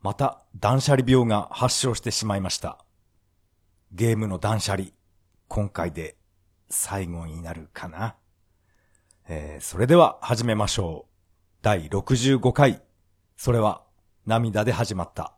[0.00, 2.84] また断捨離病が発症してしまいました。
[3.92, 4.88] ゲームの断捨離、
[5.48, 6.16] 今回で
[6.70, 8.16] 最後になるかな。
[9.28, 11.14] えー、それでは始めましょう。
[11.62, 12.82] 第65回。
[13.36, 13.82] それは
[14.26, 15.34] 涙で始まった。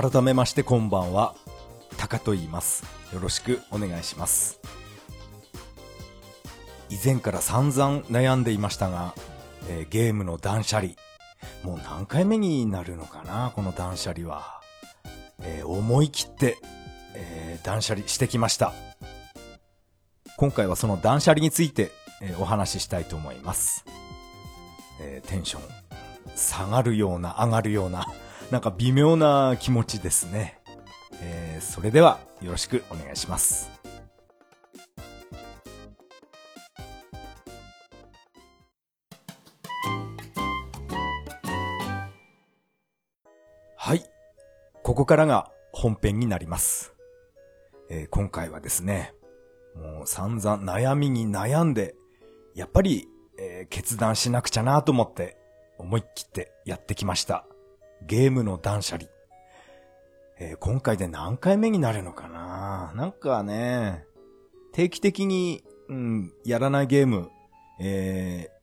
[0.00, 1.34] 改めましてこんばんは。
[1.96, 2.84] タカと言います。
[3.12, 4.60] よろしくお願いします。
[6.88, 9.16] 以前から散々悩んでいましたが、
[9.68, 10.92] えーゲームの断捨離。
[11.64, 14.60] もう何回目になるのかなこの断捨離は。
[15.42, 16.58] えー思い切って、
[17.16, 18.72] えー断捨離してきました。
[20.36, 21.90] 今回はその断捨離について、
[22.22, 23.84] えお話ししたいと思います。
[25.00, 25.62] えテンション
[26.36, 28.06] 下がるような上がるような、
[28.50, 30.58] なんか微妙な気持ちですね。
[31.20, 33.70] えーそれではよろしくお願いします。
[43.76, 44.02] はい。
[44.82, 46.94] ここからが本編になります。
[47.90, 49.14] えー今回はですね、
[49.74, 51.96] もう散々悩みに悩んで、
[52.54, 55.36] やっぱり、えー決断しなくちゃなと思って、
[55.76, 57.47] 思い切ってやってきました。
[58.06, 59.08] ゲームの断捨離。
[60.40, 62.92] えー今回で何回目になるのかな？
[62.94, 64.04] なんかね、
[64.72, 67.30] 定期的に、うん、やらないゲーム、
[67.80, 68.58] えー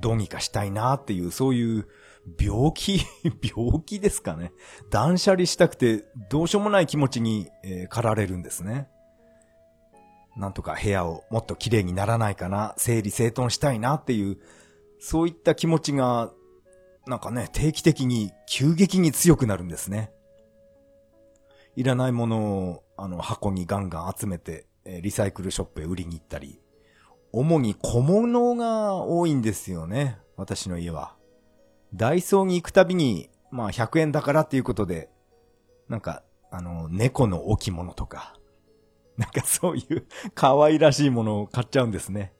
[0.00, 1.86] どうにかしたいなっていう、そういう
[2.40, 3.02] 病気、
[3.54, 4.52] 病気ですかね。
[4.90, 8.88] 断捨離したくて、どうしようもない気持ちに、えー駆られるんですね。
[10.34, 14.38] なんとか部屋をもっと綺麗にならないかな、整理整頓したいなっていう、
[14.98, 16.32] そういった気持ちが、
[17.06, 20.12] なんかね、定期的に急激に強くなるんですね。
[21.74, 26.60] いらないものを、あの、箱にガンガン集めて、えリサイクルショップへ売りに行ったり、
[27.32, 31.16] 主に小物が多いんですよね、私の家は。
[31.94, 35.10] ダイソーに行くたびに、まあ100円だからっていうことで、
[35.88, 38.34] なんか、あの、猫の置物とか、
[39.16, 42.32] なんかそういう 可愛らしいものを買っちゃうんですね。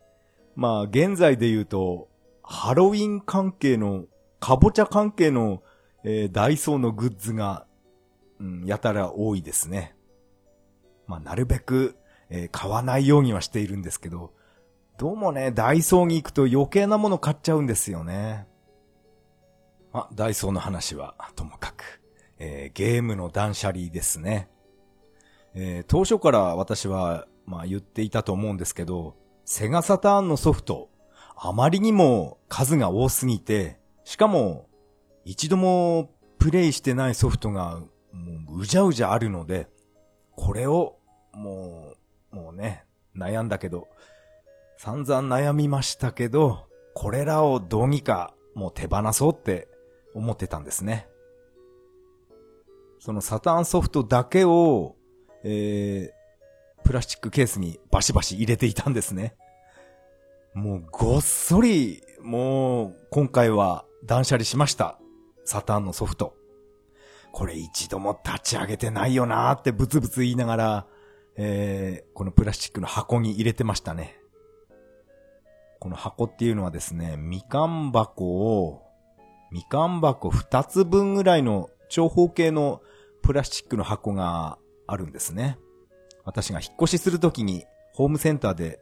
[0.55, 2.09] まあ現在で言うと、
[2.43, 4.05] ハロウィン関係の、
[4.43, 5.63] かぼちゃ関係の、
[6.03, 7.65] えーダイソーのグッズが、
[8.41, 9.95] うん、やたら多いですね。
[11.07, 11.97] まあなるべく、
[12.29, 14.33] えー買わないようにはしているんですけど、
[14.99, 18.49] どうもね、ダイソーに行くと余計なもの買っちゃうんですよね。
[19.93, 22.03] まあ、ダイソーの話はともかく、
[22.41, 24.51] えーゲームの断捨離ですね。
[25.55, 29.15] えー当初から私は、まあ言っていたと思うんですけど、
[29.45, 30.89] セガサターンのソフト、
[31.37, 34.69] あまりにも数が多すぎて、しかも、
[35.25, 37.81] 一度もプレイしてないソフトが、
[38.13, 39.69] もううじゃうじゃあるので、
[40.37, 40.99] これを、
[41.33, 41.95] も
[42.33, 42.85] う、もうね、
[43.17, 43.89] 悩んだけど、
[44.77, 49.69] 散々悩みましたけど、これらをどうにかもう手放そうって
[50.15, 51.07] 思ってたんですね。
[52.99, 54.97] そのサターンソフトだけを、
[55.45, 59.35] えー、プラスチックケースにバシバシ入れていたんですね。
[60.55, 64.99] もうごっそり、もう今回は断捨離しました。
[65.45, 66.35] サターンのソフト。
[67.33, 70.87] これ一度も立ち上げてないよなーってブツブツ言いながら、
[71.37, 74.19] えー、このプラスチックの箱に入れてましたね。
[75.81, 78.83] この箱っていうのはですね、みかん箱を、
[79.51, 82.83] みかん箱2つ分ぐらいの長方形の
[83.23, 85.59] プラスチックの箱があるんですね。
[86.25, 87.65] 私が引っ越しするときに
[87.95, 88.81] ホームセンターで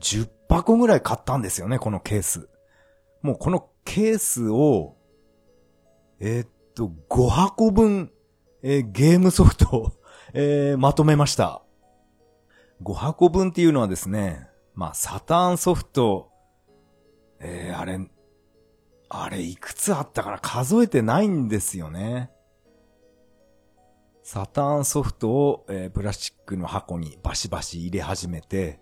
[0.00, 2.48] 10箱ぐらい買ったんですよね、このケース。
[3.22, 4.96] もうこのケースを、
[6.20, 8.10] えーっと、5箱分、
[8.62, 9.92] えーゲームソフト、
[10.32, 11.62] えーまとめました。
[12.82, 16.30] 5箱分っていうのはですね、まあ、サターンソフト、
[17.40, 18.00] えー、あれ、
[19.08, 20.38] あれ、いくつあったかな？
[20.40, 22.30] 数えてないんですよね。
[24.22, 28.80] サターンソフトを、えープラスチックの箱にバシバシ入れ始めて、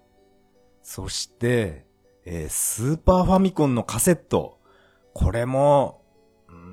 [0.83, 1.87] そして、
[2.25, 4.62] えースーパーファミコンのカセット。
[5.15, 6.03] これも、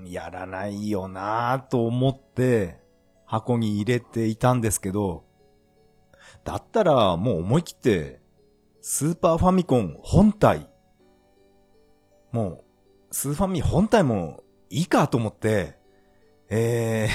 [0.06, 2.80] やらないよなぁと思って、
[3.26, 5.24] 箱に入れていたんですけど、
[6.44, 8.22] だったらもう思い切って、
[8.82, 10.70] スーパーファミコン本体、
[12.32, 12.64] もう、
[13.12, 15.78] スーファミ本体もいいかと思って、
[16.50, 17.10] えー、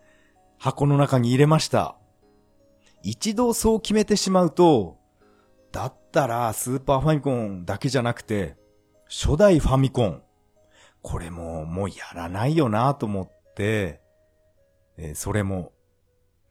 [0.58, 1.96] 箱の中に入れました。
[3.02, 4.98] 一度そう決めてしまうと、
[5.72, 8.56] だったらスーパーファミコンだけじゃなくて、
[9.08, 10.22] 初代ファミコン。
[11.06, 14.00] これももうやらないよなと思って、
[14.96, 15.70] えー、それも、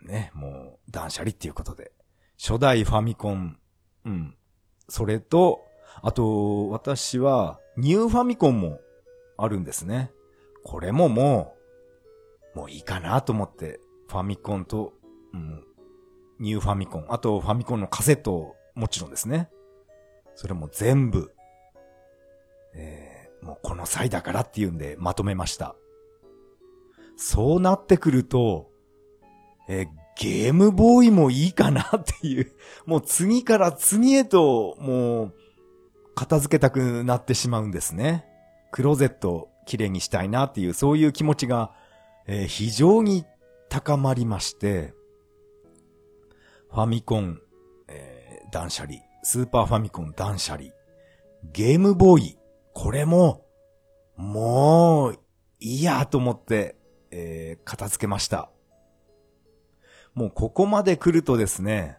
[0.02, 1.92] ね、もう断捨離っていうことで、
[2.42, 3.60] 初代ファミコン、
[4.06, 4.38] うん。
[4.88, 5.60] それと、
[6.02, 8.80] あと、私は、ニューファミコンも
[9.38, 10.10] あるんですね。
[10.64, 11.58] これもも
[12.56, 14.94] う、もういいかなと思って、ファミコンと、
[15.34, 15.66] うん、
[16.40, 19.50] ニューファミコン、あとファミコンのカセットもちろんですね。
[20.34, 21.34] それも全部、
[22.74, 25.76] えー、もうこの際だからっていうんでまとめました。
[27.18, 28.70] そうなってくると、
[29.68, 29.88] え、
[30.18, 32.52] ゲームボーイもいいかなっていう、
[32.86, 35.34] もう次から次へと、もう、
[36.16, 38.26] 片付けたくなってしまうんですね。
[38.72, 41.74] クローゼット綺麗にしたいなっていう、そういう気持ちが、
[42.28, 43.26] えー、非常に
[43.70, 44.94] 高まりまして、
[46.72, 47.40] ファミコン、
[47.88, 50.70] えー、断捨離、スーパーファミコン断捨離、
[51.52, 52.38] ゲームボーイ、
[52.76, 53.46] これも、
[54.18, 55.20] もう、
[55.62, 56.76] いいやと思って、
[57.10, 58.52] えー、片付けました。
[60.14, 61.98] もうここまで来るとですね、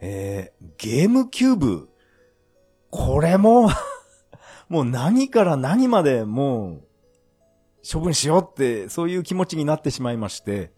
[0.00, 1.88] えー、ゲームキューブ、
[2.90, 3.68] これも
[4.70, 6.82] もう何から何までもう、
[7.92, 10.72] 処分しようって、そういう気持ちになってしまいまして、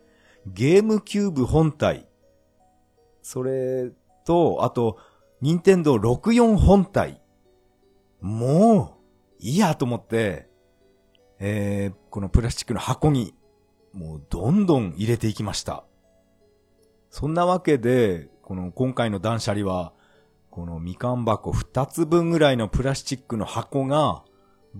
[0.47, 2.09] ゲームキューブ本体、
[3.21, 3.91] それ
[4.25, 4.97] と、あと、
[5.43, 7.22] ニンテンドー64本体。
[8.23, 8.99] も
[9.41, 10.49] う、いいやと思って、
[11.41, 13.35] えー、このプラスチックの箱に、
[13.93, 15.85] もうどんどん入れていきました。
[17.11, 19.93] そんなわけで、この今回の断捨離は、
[20.51, 24.23] このみかん箱2つ分ぐらいのプラスチックの箱が、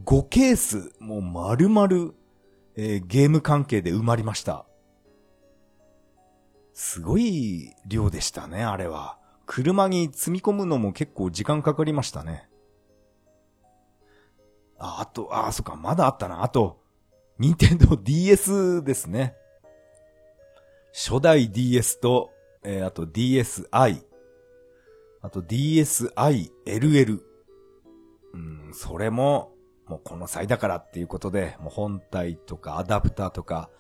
[0.05, 2.13] 5ケース、もう丸々、
[2.77, 4.65] えー、ゲーム関係で埋まりました。
[6.73, 9.19] すごい量でしたね、あれは。
[9.47, 12.49] 車に積み込むのも結構時間かかりましたね。
[14.83, 16.43] あ、あと、あ、そっか、まだあったな。
[16.43, 16.83] あと、
[17.39, 19.37] 任天堂 DS ですね。
[20.93, 22.33] 初代 DS と、
[22.65, 24.03] えー、あと DSi。
[25.23, 27.21] あと DSi LL。
[28.35, 29.53] うん、それも、
[29.87, 33.71] もうこの際だからっていうことで、もう本体とかアダプターとか、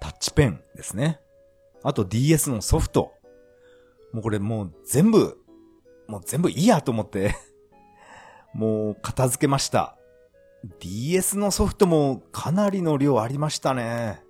[0.00, 1.20] タッチペンですね。
[1.84, 3.12] あと DS のソフト。
[4.12, 5.38] もうこれもう全部、
[6.08, 7.36] もう全部いいやと思って
[8.52, 9.96] もう片付けました。
[10.78, 14.22] DS のソフトもかなりの量ありましたね。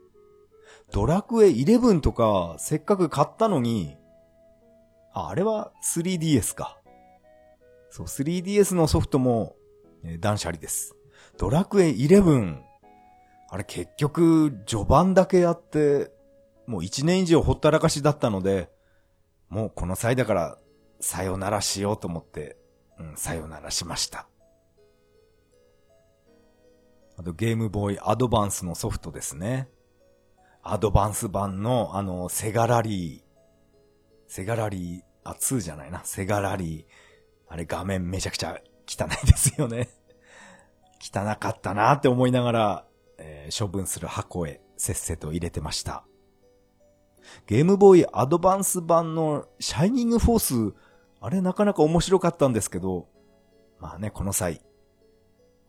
[0.92, 3.96] ドラクエ11とかせっかく買ったのに、
[5.12, 6.80] あ、あれは 3DS か。
[7.90, 9.56] そう、3DS のソフトも、
[10.04, 10.94] え断捨離です。
[11.36, 12.60] ドラクエ11、
[13.48, 16.12] あれ結局序盤だけやって、
[16.66, 18.70] もう一年以上ほったらかしだったので、
[19.48, 20.58] もうこの際だから、
[21.00, 22.56] さよならしようと思って、
[22.98, 24.29] うん、さよならしました。
[27.20, 29.68] あとゲームボーイアドバンスのソフトですね。
[30.62, 33.22] アドバンス版のあの、セガラリー、
[34.26, 36.84] セガラリー、あ、2じゃないな、セガラリー。
[37.46, 39.90] あれ画面めちゃくちゃ汚いですよね。
[40.98, 42.84] 汚かったなって思いながら、
[43.18, 46.04] えー、処分する箱へせっせと入れてました。
[47.46, 50.74] ゲームボーイアドバンス版のシャイニングフォース、
[51.20, 53.08] あれなかなか面白かったんですけど、
[53.78, 54.62] まあね、この際、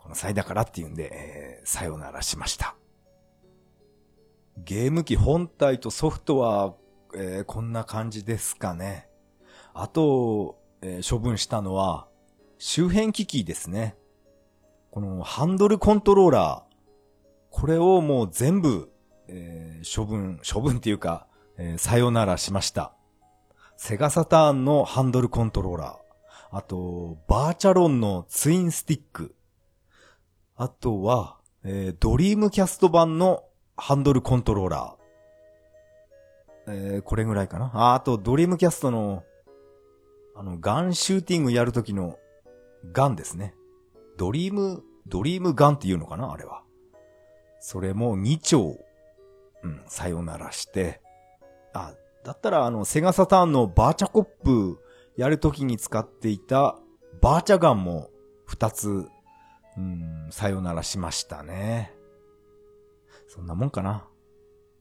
[0.02, 2.76] この際だからっていうんで、えー、さよならしました。
[4.58, 6.76] ゲーム機本体とソフトは、
[7.16, 9.08] えー、こんな感じですかね。
[9.74, 12.08] あと、えー、処分したのは、
[12.58, 13.96] 周辺機器ですね。
[14.92, 16.72] このハンドルコントローラー。
[17.50, 18.92] これをもう全部、
[19.28, 21.28] えー、処分、処分っていうか、
[21.58, 22.94] えー、さよならしました。
[23.78, 26.58] セガサターンのハンドルコントローラー。
[26.58, 29.36] あと、バーチャロンのツインスティック。
[30.62, 36.72] あとは、えー、ドリームキャスト版のハンドルコントローラー。
[36.72, 37.72] えー、これぐらいかな。
[37.74, 39.24] あ、あと、ドリームキャストの、
[40.36, 42.20] あの、ガンシューティングやるときの、
[42.94, 43.56] ガンですね。
[44.20, 46.62] ドリーム、ドリームガンっていうのかなあれは。
[47.60, 48.78] それも2丁、
[49.64, 51.02] うん、さよならして、
[51.74, 54.80] あ、だったらあの、セガサターンのバーチャコップ
[55.18, 56.78] やるときに使っていた
[57.20, 58.12] バーチャガンも
[58.48, 59.10] 2つ、
[59.78, 61.94] うん、さよならしましたね。
[63.28, 64.06] そんなもんかな。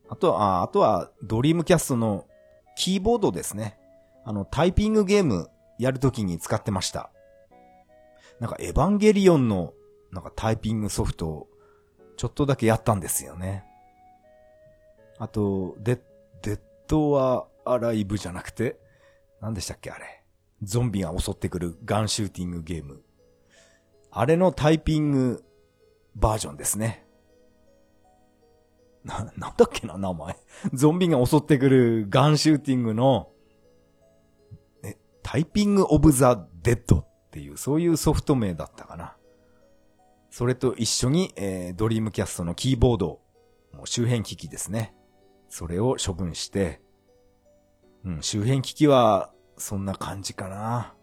[0.08, 2.26] あとは、あとは、ドリームキャストの
[2.76, 3.78] キーボードですね。
[4.24, 7.10] あの、タイピングゲームやるときに使ってました。
[8.40, 9.72] なんか、エヴァンゲリオンの、
[10.10, 11.48] なんかタイピングソフトを、
[12.16, 13.64] ちょっとだけやったんですよね。
[15.18, 16.00] あと、デッ、
[16.42, 18.80] デッドはアライブじゃなくて、
[19.40, 20.24] 何でしたっけあれ。
[20.62, 23.02] ゾンビが襲ってくるガンシューティングゲーム。
[24.10, 25.44] あれのタイピング
[26.16, 27.06] バージョンですね。
[29.04, 30.36] な、なんだっけな、名前。
[30.72, 33.30] ゾンビが襲ってくるガンシューティングの、
[34.82, 39.16] え、タイピングオブザ・デッドっていう、そういうソフト名だったかな。
[40.30, 43.20] それと一緒に、えー、ドリームキャストのキーボード、
[43.72, 44.94] もう周辺機器ですね。
[45.48, 46.80] それを処分して、
[48.04, 50.94] うん、周辺機器は、そんな感じかな。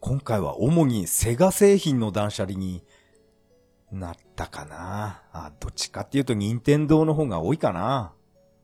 [0.00, 2.84] 今回は主にセガ製品の断捨離に
[3.90, 5.22] なったかな。
[5.32, 8.12] あ、どっちかっていうと任天堂の方が多いかな。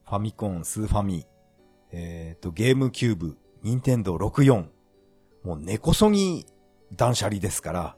[0.06, 1.26] ファミコン、スーファミ、
[1.90, 4.66] えっ、ー、と、ゲームキューブ、任天堂64。
[5.44, 6.46] もう根こそぎ
[6.94, 7.96] 断捨離ですから。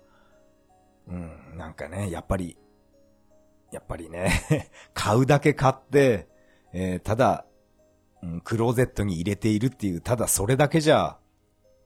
[1.08, 2.56] うん、なんかね、やっぱり、
[3.70, 6.28] やっぱりね 買うだけ買って、
[6.72, 7.44] えー、ただ、
[8.22, 11.18] うん、クローゼットに入れているっていう、ただそれだけじゃ、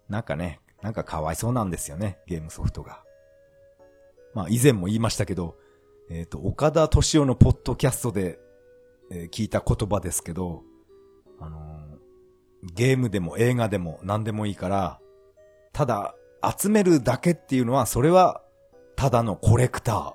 [0.09, 3.03] なんかね、なんかかわいそうなんですよね、ゲームソフトが。
[4.35, 5.57] まあ以前も言いましたけど、
[6.11, 8.39] えっ、ー、と、岡田敏夫のポッドキャストで、
[9.11, 10.63] えー、聞いた言葉ですけど、
[11.41, 15.01] あのー、ゲームでも映画でも何でもいいから、
[15.73, 16.15] ただ
[16.59, 18.43] 集めるだけっていうのは、それは
[18.97, 20.15] ただのコレクター。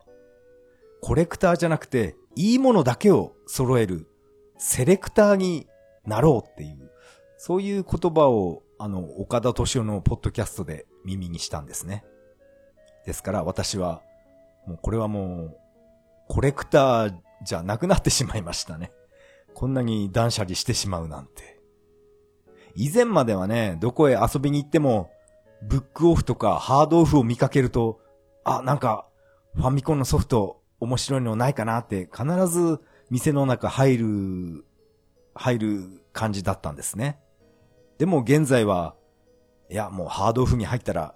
[1.01, 4.07] コレクターじゃなくて、いいものだけを揃える、
[4.57, 5.67] セレクターに
[6.05, 6.91] なろうっていう、
[7.37, 12.03] そういう言葉を、あの、岡田敏夫のポッドキャストで耳にしたんですね。
[13.05, 14.01] ですから私は、
[14.67, 15.57] もうこれはもう、
[16.27, 18.91] コレクターじゃなくなってしまいましたね。
[19.53, 21.61] こんなに断捨離してしまうなんて。
[22.75, 25.11] 以前まではね、どこへ遊びに行っても、
[25.61, 27.99] ブックオフとかハードオフを見かけると、
[28.43, 29.05] あ、なんか、
[29.55, 34.65] ファミコンのソフト面白いのないかなって必ず店の中入る、
[35.35, 37.19] 入る感じだったんですね。
[38.03, 38.95] でも現在は、
[39.69, 41.15] いや、もうハードオフに入ったら、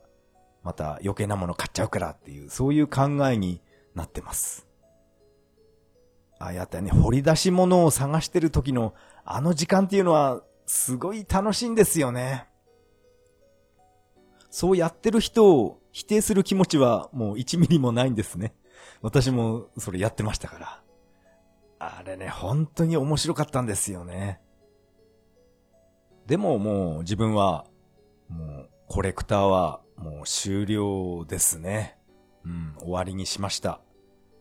[0.64, 3.62] また余計なもの買っちゃうからっていう、そういう考えに
[3.94, 4.66] なってます。
[6.40, 8.94] ああやってね、掘り出し物を探してる時の
[9.26, 12.48] あの時間っていうのはすごい楽しいんですよね。
[14.50, 18.56] そうやってる人を否定する気持ちはもう1ミリもないんですね。
[19.02, 20.84] 私もそれやってましたから。
[21.80, 24.40] あれね、本当に面白かったんですよね。
[26.28, 27.66] でももう自分は、
[28.28, 31.98] もうコレクターはもう終了ですね。
[32.46, 33.80] うん、終わりにしました。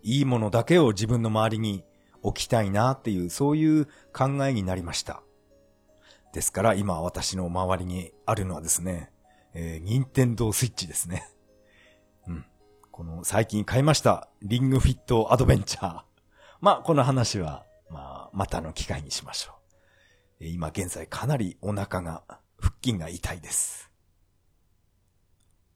[0.02, 1.84] いいものだけを自分の周りに
[2.22, 5.22] 置きたいなっていう、そういう考えになりました。
[6.32, 9.12] ですから今私の周りにあるのはですね、
[9.54, 11.30] えー、任天堂スイッチですね。
[12.26, 12.44] うん。
[12.90, 16.02] この最近買いましたリングフィットアドベンチャー。
[16.60, 19.55] まあ、この話は、まあ、またの機会にしましょう。
[20.40, 22.22] 今現在かなりお腹が、
[22.58, 23.90] 腹筋が痛いです。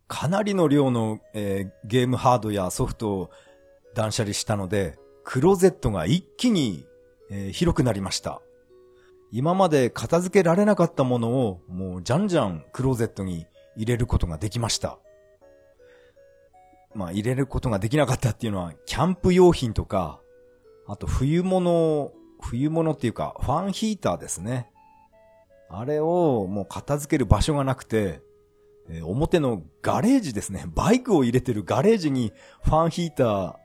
[0.06, 3.30] かなりの量の、えー、ゲームハードやソフトを
[3.94, 6.84] 断捨離したので、クローゼットが一気に、
[7.30, 8.42] えー、広くなりました。
[9.30, 14.98] 今まで片付けられなかったものをもうじゃんじゃんクローゼットに入れることができました。
[16.94, 20.20] まあ入れることができなかったっていうのは、キャンプ用品とか、
[20.88, 24.70] あと冬物、冬物っていうか、ファンヒーターですね。
[25.68, 28.22] あれをもう片付ける場所がなくて、
[28.88, 30.64] え、表のガレージですね。
[30.74, 32.32] バイクを入れてるガレージに
[32.62, 33.56] ファンヒーター、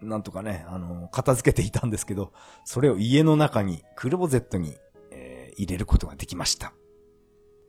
[0.00, 2.32] なんとかね、あの、片付けていたんですけど、
[2.64, 4.76] それを家の中に、クローゼットに、
[5.10, 6.72] えー、入れることができました。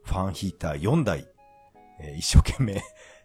[0.04, 1.28] ファンヒーター4台、
[2.00, 2.82] えー、一生懸命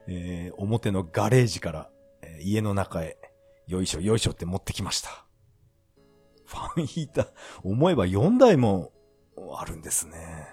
[0.08, 1.90] え、表のガレージから、
[2.22, 3.18] え、家の中へ、
[3.68, 5.26] よいしょよいしょって持ってきました。
[6.52, 7.28] ファンヒーター、
[7.64, 8.92] 思えば4台も
[9.58, 10.48] あるんですね。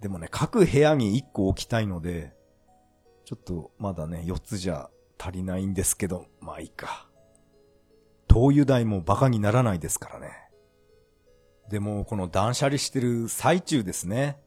[0.00, 2.32] でもね、各部屋に1個置きたいので、
[3.24, 7.08] ちょっとまだね、4つじゃ足りないんですけど、まあいいか。
[8.26, 10.30] 灯油代も馬鹿にならないですからね。
[11.68, 14.38] でも、この断捨離してる最中ですね。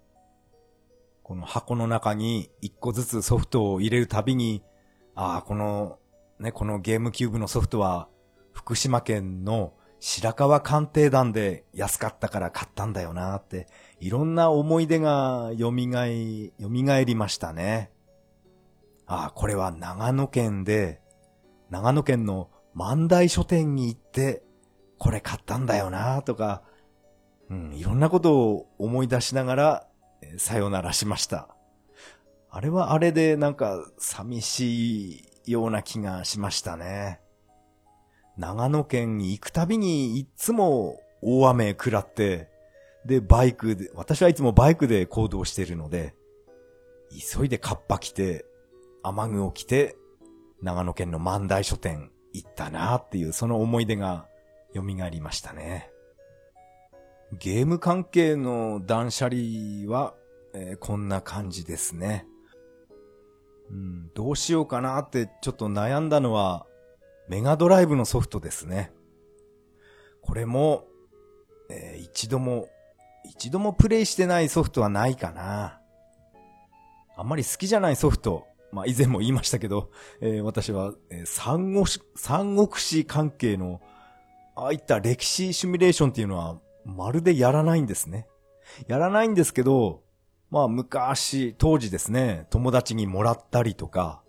[1.24, 4.64] この箱の中に一個ずつソフトを入れるたびに、
[5.16, 6.00] ああ、この、
[6.40, 8.08] ね、このゲームキューブのソフトは、
[8.54, 13.68] 福島県の白川鑑定団で安かったから買ったんだよなって、
[14.00, 17.92] いろんな思い出が蘇り、蘇りましたね。
[19.06, 21.02] ああ、これは長野県で、
[21.70, 24.44] 長野県の万代書店に行って、
[25.00, 26.64] これ買ったんだよなとか、
[27.50, 29.88] うん、いろんなことを思い出しながら
[30.38, 31.48] さよならしました。
[32.50, 37.20] あれはあれでなんか寂しいような気がしましたね。
[38.38, 42.50] 長野県行くたびにいつも大雨食らって、
[43.06, 46.14] で、バイクで、私はいつもバイクで行動しているので、
[47.10, 48.46] 急いでカッパ着て、
[49.02, 49.96] 雨具を着て、
[50.62, 54.28] 長野県の万代書店行ったなっていうその思い出が
[54.76, 55.90] 蘇りましたね。
[57.40, 60.14] ゲーム関係の断捨離は、
[60.54, 62.26] えー、こんな感じですね。
[63.70, 66.66] うん、どうしようかなってちょっと悩んだのは、
[67.28, 68.92] メガドライブのソフトですね。
[70.22, 70.86] これも、
[71.70, 72.70] えー、一度も、
[73.26, 75.82] 一度もプレイしてないソフトはないかな。
[77.18, 79.90] あんまり好きじゃないソフト、まあ以前も言いましたけど、
[80.22, 83.82] えー、私は、えー、三国志、三国志関係の、
[84.56, 88.28] ああいった歴史シミュレーションっていうのは、まるでやらないんですね。
[88.88, 90.04] やらないんですけど、
[90.50, 94.24] まあ昔、当時ですね、友達にもらったりとか、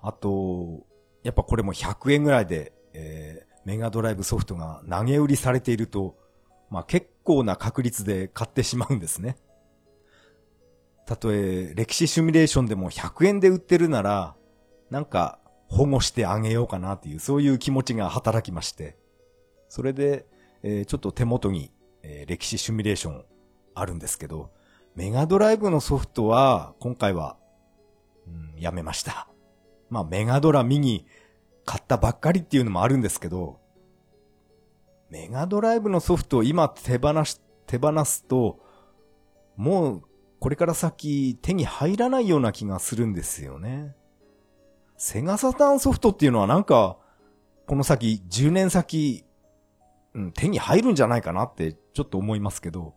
[0.00, 0.84] あと、
[1.22, 6.16] やっぱこれも100円ぐらいで、えー、メガドライブソフトが投げ売りされていると、
[6.70, 9.36] まあ結構な確率で買ってしまうんですね。
[11.06, 14.34] たとえ歴史シミュレーションでも100円で売ってるなら、
[14.90, 15.38] なんか
[15.68, 18.96] 保護してあげようかなっていう、そういう気持ちが働きまして。
[19.68, 20.26] それで、
[20.62, 23.24] えー、ちょっと手元に、えー、歴史シミュレーション
[23.74, 24.50] あるんですけど、
[24.94, 27.38] メガドライブのソフトは、今回は、
[28.26, 29.31] うん、やめました。
[29.92, 31.06] まあ、メガドラミニ
[31.66, 33.60] 買ったばっかりっていうのもあるんですけど、
[35.10, 38.58] メガドライブのソフトを今手放し、手放すと、
[39.54, 40.02] もう、
[40.40, 43.94] これから先手に入らないような気がするんですよね。
[44.96, 46.96] セガサターンソフトっていうのはなんか、
[47.66, 49.26] この先、10年先、
[50.14, 52.94] うん、手に入るんじゃないかなってちょっと思いますけど、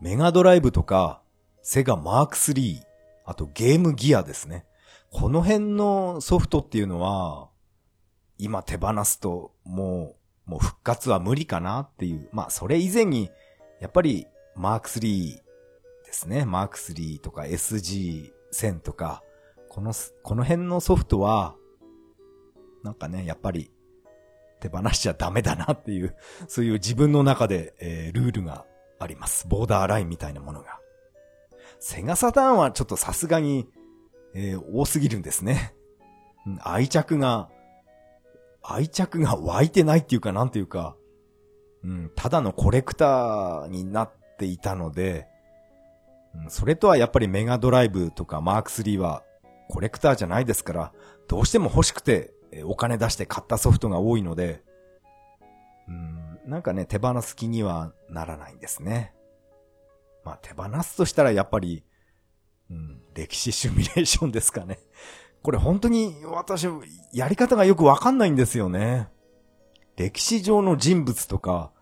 [0.00, 1.22] メガドライブとか、
[1.62, 2.82] セガマーク3、
[3.24, 4.66] あとゲームギアですね。
[5.12, 7.50] この辺のソフトっていうのは、
[8.38, 10.16] 今手放すと、も
[10.46, 12.28] う、もう復活は無理かなっていう。
[12.32, 13.30] まあ、それ以前に、
[13.78, 14.26] やっぱり、
[14.56, 15.36] マーク3
[16.06, 16.46] ですね。
[16.46, 19.22] マーク3とか SG1000 とか、
[19.68, 19.92] この、
[20.22, 21.56] この辺のソフトは、
[22.82, 23.70] なんかね、やっぱり、
[24.60, 26.16] 手放しちゃダメだなっていう、
[26.48, 28.64] そういう自分の中で、えー、ルールが
[28.98, 29.46] あります。
[29.46, 30.80] ボーダーラインみたいなものが。
[31.80, 33.68] セガサターンはちょっとさすがに、
[34.34, 35.74] えー、多すぎるんですね。
[36.62, 37.50] 愛着が、
[38.62, 40.96] 愛着が湧いてないっていうかなんていうか、
[41.84, 45.26] うん、ただのコレクターになっていたので、
[46.34, 49.24] うん、それとはやっぱりメガドライブとかマーク3は
[49.68, 50.92] コレクターじゃないですから、
[51.28, 54.62] どうしても欲しくて、えお金出して買ったソフトが多いので、
[55.88, 59.14] うん、なんかね、手放す気にはならないんですね。
[60.24, 61.84] まあ手放すとしたらやっぱり、
[63.14, 64.78] 歴史シミュレーションですかね。
[65.42, 66.66] これ本当に私、
[67.12, 69.08] やり方がよくわかんないんですよね。
[69.96, 71.72] 歴史上の人物とか、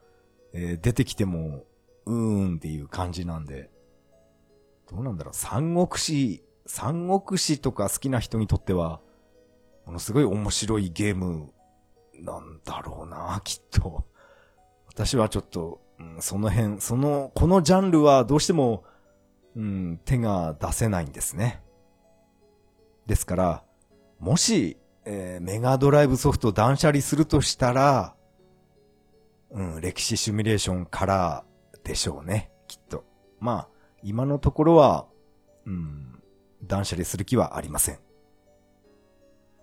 [0.53, 1.65] えー、出てきても、
[2.07, 3.71] うーんっていう感じなんで。
[4.91, 9.01] どうなんだろう、三国志、三国志とか好きな人にとっては、
[9.87, 11.53] ものすごい面白いゲーム
[12.21, 14.05] なんだろうな、きっと。
[14.89, 18.85] 私はちょっと、うん、その辺、その、このジャンルはどうしても、
[19.57, 21.63] うん、手が出せないんですね。
[23.07, 23.65] ですから、
[24.19, 28.15] もし、えー、メガドライブソフト断捨離するとしたら、
[29.51, 31.45] うん、歴史シミュレーションから
[31.83, 33.05] でしょうね、きっと。
[33.41, 33.69] まあ、
[34.03, 35.07] 今のところは、
[35.67, 36.23] うん、
[36.63, 37.99] 断捨離する気はありません。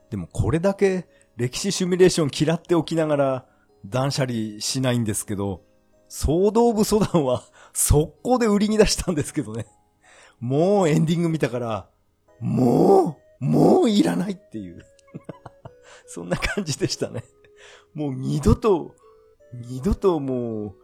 [0.09, 3.45] でもこれだけ歴史シミュレーション嫌っておきながら
[3.85, 5.63] 断捨離しないんですけど、
[6.09, 9.67] 総動部ソダンは速攻で売りに出したんですけどね。
[10.39, 11.89] もうエンディング見たから、
[12.39, 14.85] もう、もういらないっていう。
[16.05, 17.23] そんな感じでしたね。
[17.93, 18.95] もう二度と、
[19.53, 20.75] 二度ともう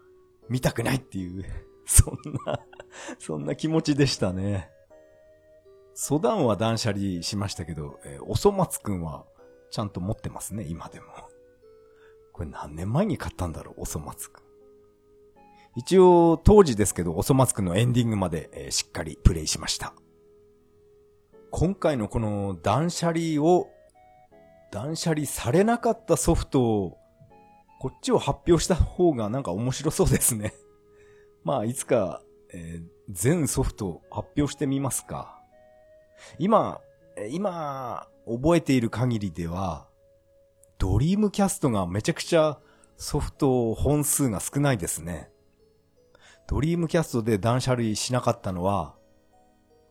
[0.50, 1.46] 見たくないっていう、
[1.86, 2.60] そんな、
[3.20, 4.72] そんな気持ちでしたね。
[5.94, 9.26] ソダンは断捨離しましたけど、えー、おそ松くんは
[9.70, 11.06] ちゃんと持ってますね、今でも。
[12.32, 14.44] これ何年前に買ったんだろう、おそ松くん。
[15.76, 19.94] 一応、当時ですけど、おそ松くんのエンディングまで、えー、しっかりプレイしました。
[21.50, 23.70] 今回のこの断捨離を、
[24.72, 26.98] 断捨離されなかったソフトを、
[27.80, 30.54] こっちを発表した方がなんか面白そうですね。
[31.44, 32.22] まあ、いつか、
[32.54, 35.42] えー、全ソフト発表してみますか。
[36.38, 36.82] 今、
[37.30, 39.88] 今、覚えている限りでは、
[40.78, 42.60] ドリームキャストがめちゃくちゃ
[42.98, 45.33] ソフト本数が少ないですね。
[46.47, 48.95] ドリームキャストで断捨離しなかったのは、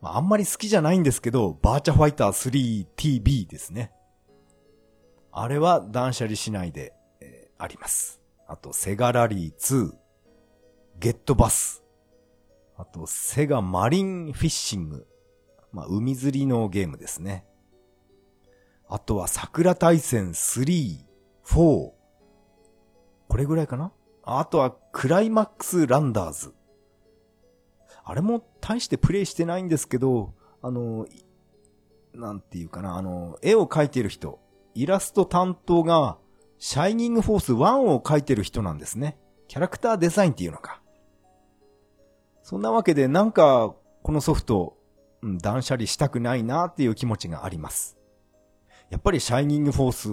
[0.01, 3.91] まあ、あんまり好きじゃないんですけど、バーチャファイター 3TB ですね。
[5.31, 8.21] あれは断捨離しないで、えー、あります。
[8.47, 9.93] あと、セガラリー2、
[10.99, 11.83] ゲットバス、
[12.77, 15.07] あと、セガマリンフィッシング、
[15.71, 17.45] まあ、海釣りのゲームですね。
[18.87, 20.99] あとは桜大戦3、
[21.45, 21.55] 4。
[21.55, 21.95] こ
[23.37, 23.91] れぐらいかな？
[24.23, 26.53] あとはクライマックスランダーズ。
[28.05, 31.05] あれも大してプレイしてないんですけど、あの、
[32.13, 34.39] なんていうかな、あの、絵を描いてる人、
[34.75, 36.17] イラスト担当が、
[36.57, 39.17] シャイニングフォース1を描いてる人なんですね。
[39.47, 40.81] キャラクターデザインっていうのか。
[42.41, 44.77] そんなわけで、なんか、このソフト、
[45.21, 47.97] うん、断捨離したくないなっていう気持ちがあります。
[48.89, 50.09] やっぱりシャイニングフォース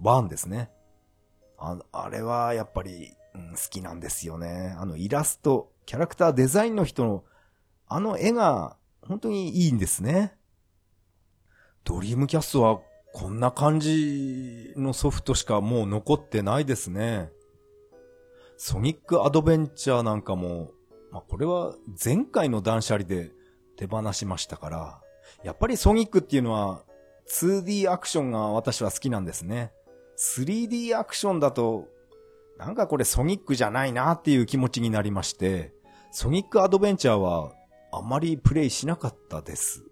[0.00, 0.70] 1ですね。
[1.58, 4.74] ああれはやっぱり、うん、好きなんですよね。
[4.78, 7.24] あのイラスト、キャラクターデザインの人の、
[7.86, 10.36] あの絵が本当にいいんですね。
[11.84, 12.80] ドリームキャストは
[13.12, 17.30] こんな感じのソフトしかもう残ってないですね。
[18.56, 20.70] ソニックアドベンチャーなんかも、
[21.12, 23.30] まあ、これは前回の断捨離で
[23.76, 25.00] 手放しましたから、
[25.44, 26.84] やっぱりソニックっていうのは
[27.30, 29.72] 2D アクションが私は好きなんですね。
[30.18, 31.88] 3D アクションだと、
[32.58, 35.74] なんかこれソニックじゃないなっていう気持ちになりまして、
[36.10, 37.52] ソニックアドベンチャーは
[37.92, 39.84] あまりプレイしなかったです。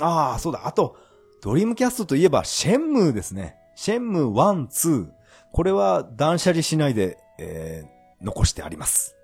[0.00, 0.66] ああ、そうだ。
[0.66, 0.96] あと、
[1.42, 3.56] ドリームキャストといえばシェンムーですね。
[3.74, 5.08] シェンムー1、2。
[5.52, 9.16] これは断捨離しないで、えー、残してあります。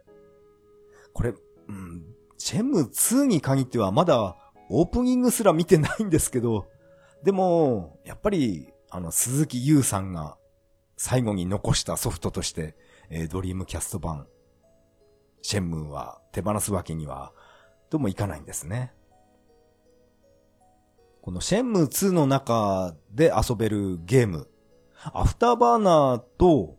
[1.12, 1.34] これ、
[1.68, 2.04] うん、
[2.38, 4.36] シェンムー2に限ってはまだ
[4.68, 6.66] オープニングすら見てないんですけど、
[7.22, 10.36] でも、やっぱり、あの、鈴木優さんが
[10.96, 12.76] 最後に残したソフトとして、
[13.10, 14.26] えー、ドリームキャスト版、
[15.42, 17.32] シェンムーは手放すわけには、
[17.90, 18.92] どうもいかないんですね。
[21.22, 24.48] このシェンムー2の中で遊べるゲーム、
[25.12, 26.78] アフターバーナーと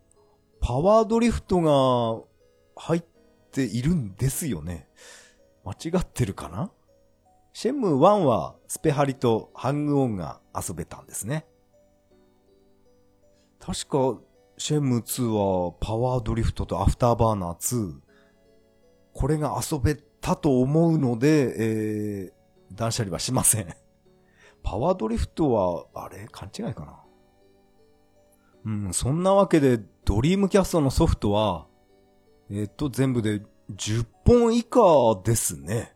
[0.59, 2.23] パワードリフトが
[2.75, 3.03] 入っ
[3.51, 4.87] ているんですよね。
[5.63, 6.71] 間違ってるかな？
[7.53, 11.45] シェンムー1はスペハリとハングオンが遊べたんですね。
[13.67, 14.21] 確か、
[14.57, 17.95] シェンムー2はパワードリフトとアフターバーナー2。
[19.11, 23.75] これが遊べたと思うので、えー、断捨離はしません。
[24.63, 26.29] パワードリフトは、あれ？
[26.31, 27.03] 勘違いかな？
[28.63, 31.67] うん、そんなわけで、ドリームキャストのソフトは、
[32.49, 34.79] えっ、と、全部で10本以下
[35.25, 35.93] ですね。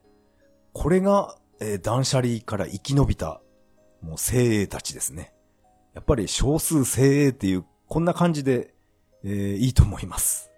[0.74, 3.42] これが、えー、断捨離から生き延びた、
[4.02, 5.34] もう精鋭たちですね。
[5.94, 8.74] やっぱり少数精鋭っていう、こんな感じで、
[9.24, 10.52] えー、いいと思います。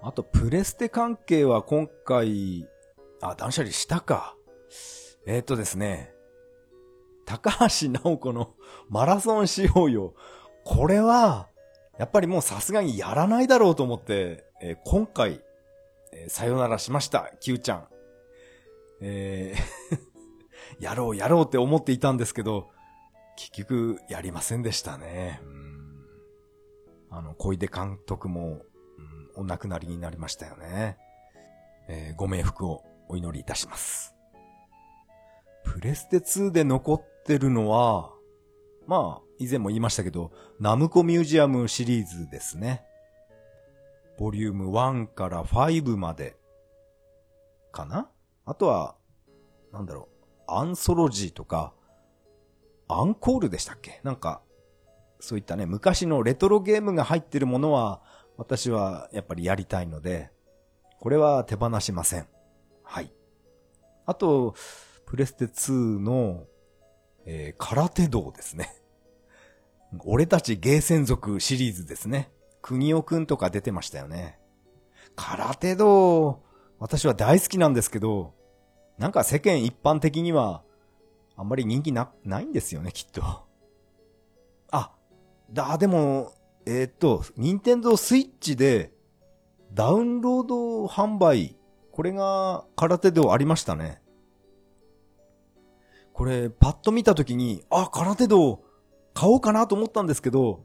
[0.00, 2.68] あと、プレステ関係は今回、
[3.20, 4.36] あ、断捨離したか。
[5.26, 6.12] えっ、とですね、
[7.24, 8.54] 高橋直子の
[8.88, 10.14] マラソンしようよ。
[10.64, 11.48] これは、
[11.98, 15.40] やっぱりもうさすがにやらないだろうと思って、えー、今回、
[16.12, 17.88] えー、さよならしました、Q ちゃん。
[19.00, 20.06] えー
[20.80, 22.68] やろうやろうって思っていたんですけど、
[23.36, 25.40] 結局やりませんでしたね。
[27.10, 28.62] あの、小出監督も、
[29.36, 30.96] お亡くなりになりましたよね。
[31.88, 34.14] えー、ご冥福をお祈りいたします。
[35.64, 38.10] プレステ2で残ってるのは、
[38.86, 42.82] まあ、以前も言いましたけど、ナムコミュージアムシリーズですね。
[44.18, 46.36] ボリューム1から5まで、
[47.72, 48.08] かな？
[48.46, 48.96] あとは、
[49.72, 50.08] なんだろ
[50.48, 51.74] う、アンソロジーとか、
[52.88, 54.00] アンコールでしたっけ？
[54.04, 54.42] なんか、
[55.18, 58.02] そういったね、昔のレトロゲームが入ってるものは、
[58.36, 60.30] 私はやっぱりやりたいので、
[61.00, 62.28] これは手放しません。
[62.82, 63.12] はい。
[64.04, 64.54] あと、
[65.06, 66.44] プレステ2の、
[67.24, 68.82] えー、空手道ですね。
[70.04, 72.30] 俺たちゲーセン族シリーズですね。
[72.60, 74.38] 国尾くんとか出てましたよね。
[75.14, 76.42] 空手道、
[76.78, 78.34] 私は大好きなんですけど、
[78.98, 80.62] なんか世間一般的には、
[81.36, 83.22] あんまり人気な、ないんですよね、きっと。
[84.70, 84.92] あ、
[85.52, 86.32] だ、でも、
[86.64, 88.92] えー、っと、任天堂スイッチで、
[89.72, 91.56] ダウンロード販売、
[91.92, 94.00] これが空手道ありましたね。
[96.12, 98.64] これ、パッと見たときに、あ、空手道、
[99.12, 100.64] 買おうかなと思ったんですけど、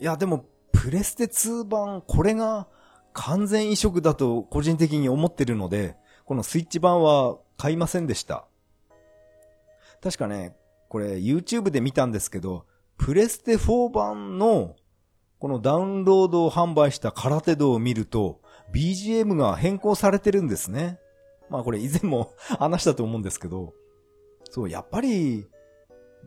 [0.00, 2.68] いや、でも、プレステ2版、これが
[3.12, 8.46] 完全移植だと個人的に思ってるので、このスイッチ版は買いませんでした。
[10.04, 10.54] 確かね、
[10.90, 12.66] これ YouTube で見たんですけど、
[12.98, 14.76] プレステ4版の
[15.38, 18.42] このダウンロードを販売した空手道を見ると、
[18.74, 20.98] BGM が変更されてるんですね。
[21.48, 23.72] まあこれ以前も 話したと思うんですけど、
[24.50, 25.46] そう、やっぱり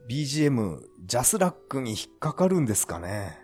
[0.09, 3.37] BGM、ジャスラックに引っかかるんですかね。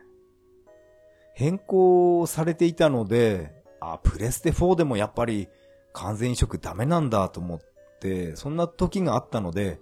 [1.35, 5.47] 変更されていたので、あ、プレステ4でもやっぱり
[5.93, 7.59] 完全移植ダメなんだと思っ
[7.99, 9.79] て、そんな時があったので、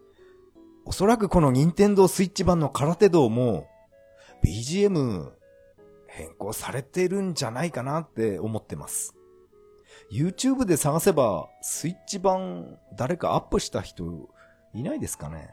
[0.86, 3.68] おそらくこの任天堂スイッチ版の空手道も
[4.44, 5.32] BGM
[6.08, 9.16] 変更されてるんじゃないかなって思ってます。
[10.12, 14.30] YouTube で探せばスイッチ版誰かアップした人
[14.74, 15.50] いないですかね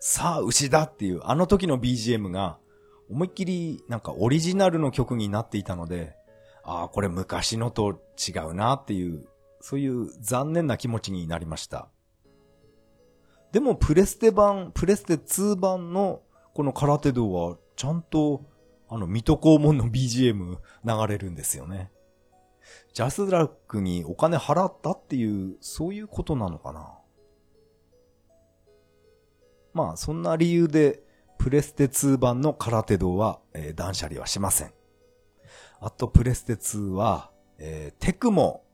[0.00, 2.58] さあ、牛だっていうあの時の BGM が
[3.10, 6.14] 思いっきりなんかオリジナルの曲になっていたので、
[6.62, 9.26] ああ、これ昔のと違うなっていう、
[9.60, 11.88] そういう残念な気持ちになりました。
[13.52, 16.22] でもプレステ版、プレステ2版の
[16.54, 18.44] この空手道はちゃんと
[18.88, 21.90] あの水戸黄門の BGM 流れるんですよね。
[22.92, 26.98] ジャスラックにお金払ったっていう、そういうことなのかな。
[29.72, 31.02] まあ、そんな理由で、
[31.38, 34.72] プレステ2版の空手道は、えー、断捨離はしません。
[35.80, 38.64] あと、プレステ2は、えー、テクモ、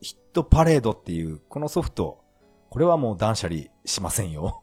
[0.00, 2.24] ヒットパレードっていう、このソフト、
[2.70, 4.62] これはもう断捨離しませんよ。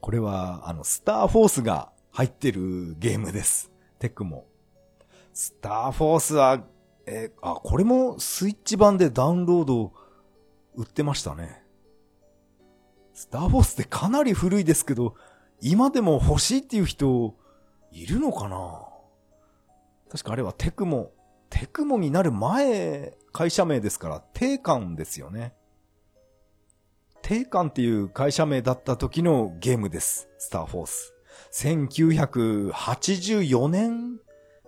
[0.00, 3.72] これは、あの、スターフォースが入ってるゲームです。
[3.98, 4.46] テクモ。
[5.32, 6.62] スターフォースは、
[7.06, 9.92] えー、あ、これもスイッチ版でダウンロード
[10.74, 11.62] 売ってましたね。
[13.14, 15.14] スターフォースってかなり古いですけど、
[15.60, 17.34] 今でも欲しいっていう人、
[17.90, 18.88] いるのかな？
[20.10, 21.12] 確かあれはテクモ、
[21.48, 25.54] テクモになる前、会社名ですから、テーカンですよね。
[27.24, 30.28] テーカンっていう会社名だった時のゲームです。
[30.36, 31.14] スターフォース。
[31.54, 34.18] 1984年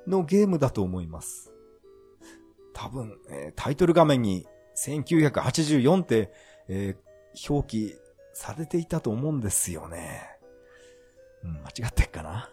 [0.06, 1.52] のゲームだと思います。
[2.72, 4.46] 多分、え、タイトル画面に
[4.78, 6.32] 1984って、
[6.68, 7.94] えー、表記
[8.32, 10.22] されていたと思うんですよね。
[11.44, 12.50] うん、間違ってっかな。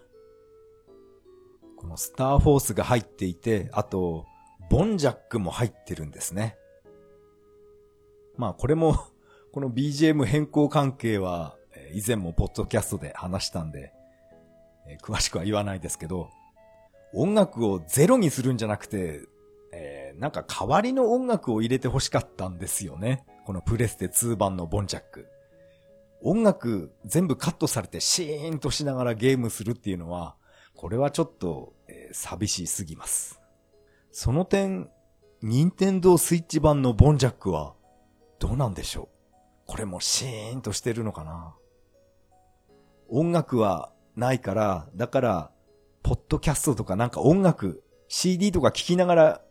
[1.77, 4.25] このスターフォースが入っていて、あと、
[4.69, 6.57] ボンジャックも入ってるんですね。
[8.35, 9.12] まあこれも、
[9.53, 11.55] この BGM 変更関係は、
[11.93, 13.93] 以前もポッドキャストで話したんで、
[15.03, 16.31] 詳しくは言わないですけど、
[17.13, 19.21] 音楽をゼロにするんじゃなくて、
[19.71, 23.25] えー、なんか代わりの音楽を入れて欲しかったんですよね。
[23.45, 25.27] このプレステ2版のボンジャック。
[26.23, 30.35] 音楽全部カットされてシーンとしながらゲームするっていうのは、
[30.73, 33.39] これはちょっと、えー、寂しすぎます。
[34.11, 34.89] その点、
[35.43, 37.75] 任天堂スイッチ版のボンジャックは
[38.39, 39.12] どうなんでしょう？
[39.65, 41.55] これもシーンとしてるのかな
[43.09, 45.51] 音楽はないから、だから、
[46.01, 49.41] ポッドキャストとかなんか音楽、CD とか聴きながら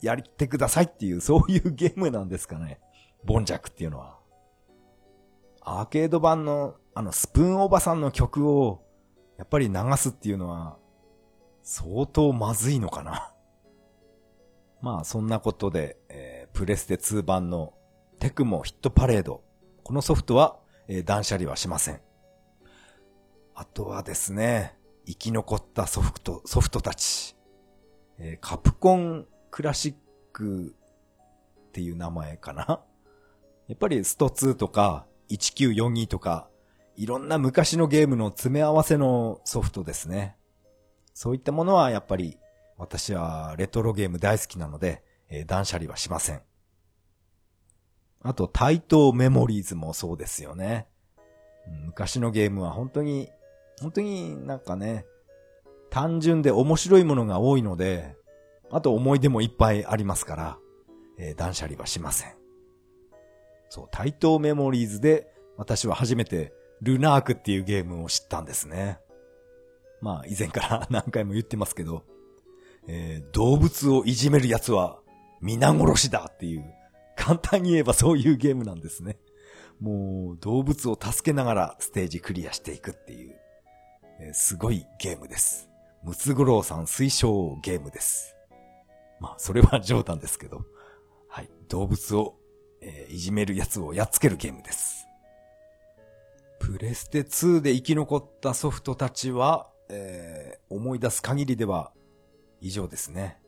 [0.00, 2.80] やってくださいっていう、そういうゲームなんですかね。
[3.24, 4.18] ボンジャックっていうのは。
[5.60, 8.82] アーケード版の、あの、スプーンおばさんの曲を、
[9.36, 10.78] やっぱり流すっていうのは、
[11.62, 13.34] 相当まずいのかな。
[14.80, 17.74] まあ、そんなことで、えー、プレステ2版の
[18.18, 19.42] テクモヒットパレード。
[19.88, 22.00] このソフトは、えー、断捨離はしません。
[23.54, 27.34] あとはですね、生き残ったソフト、ソフトたち。
[28.18, 29.94] えー、カプコンクラシッ
[30.34, 30.76] ク
[31.68, 32.82] っていう名前かな
[33.66, 36.50] やっぱりスト2とか1942とか、
[36.96, 40.36] いろんな昔のゲームの詰め合わせのソフトですね。
[41.14, 42.36] そういったものはやっぱり
[42.76, 46.42] 私はレトロゲーム大好きなので、えー、断捨離はしません。
[48.22, 50.86] あと、対等メモリーズもそうですよね。
[51.84, 53.30] 昔のゲームは本当に、
[53.80, 55.06] 本当になんかね、
[55.90, 58.16] 単純で面白いものが多いので、
[58.70, 60.58] あと思い出もいっぱいありますから、
[61.18, 62.34] えー、断捨離はしません。
[63.68, 68.98] そう、対等メモリーズで私は初めてルナークっていうゲームを知ったんですね。
[70.00, 72.04] まあ以前から何回も言ってますけど、
[72.86, 74.98] えー、動物をいじめる奴は
[75.40, 76.64] 皆殺しだっていう、
[77.18, 79.18] 簡単に言えばそういうゲームなんですね。
[79.80, 83.36] もう動物を助けながらステージクリアしていくっていう、
[84.20, 85.68] えー、すごいゲームです。
[86.02, 88.34] ムツゴロウさん推奨ゲームです。
[89.20, 90.64] まあそれは冗談ですけど、
[91.28, 92.38] はい、動物を
[92.80, 95.06] えー、いじめる奴をやっつけるゲームです。
[96.58, 101.92] プレステ2で生き残ったソフトたちは、えー、思い出す限りでは
[102.60, 103.40] 以上ですね。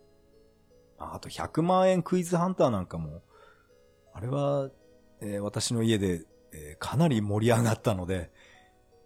[0.99, 3.23] あと100万円クイズハンターなんかも、
[4.12, 4.70] あれは、
[5.20, 8.31] えー、私の家で、えー、かなり盛り上がったので、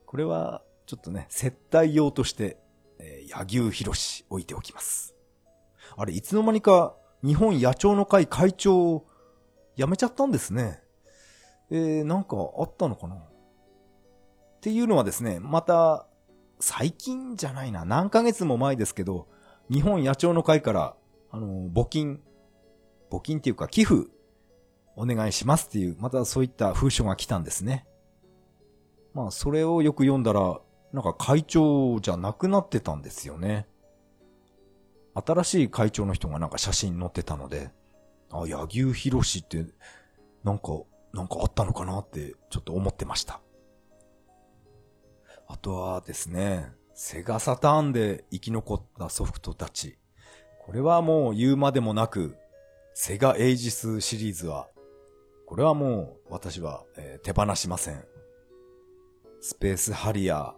[0.07, 2.59] これはちょっとね、接待用として、
[2.99, 5.15] えー、柳生博士置いておきます。
[5.97, 9.05] あれ、いつの間にか日本野鳥の会会長
[9.77, 10.83] やめちゃったんですね。
[11.71, 13.21] えー、なんかあったのかなっ
[14.61, 16.07] ていうのはですね、また、
[16.61, 19.29] 最近じゃないな、何ヶ月も前ですけど、
[19.71, 20.97] 日本野鳥の会から、
[21.31, 22.21] あの、募金、
[23.11, 24.11] 募金っていうか寄付、
[24.97, 27.87] お願いしますっていう、またそういった封書が来たんですね。
[29.13, 30.61] まあ、それをよく読んだら、
[30.93, 33.67] なんか会長じゃなくなってたんですよね。
[35.15, 37.71] 新しい会長の人がなんか写真載ってたので、
[38.31, 39.65] あ、柳生博士って、
[40.43, 40.81] なんか、
[41.13, 43.41] なんかあったのかなってちょっと思ってました。
[45.47, 49.99] あとはですね、セガサターンで生き残ったソフトたち。
[50.65, 52.37] これはもう言うまでもなく、
[52.95, 54.69] セガエイジスシリーズは、
[55.55, 58.05] これはもう私は、えー、手放しません。
[59.41, 60.53] スペースハリアー、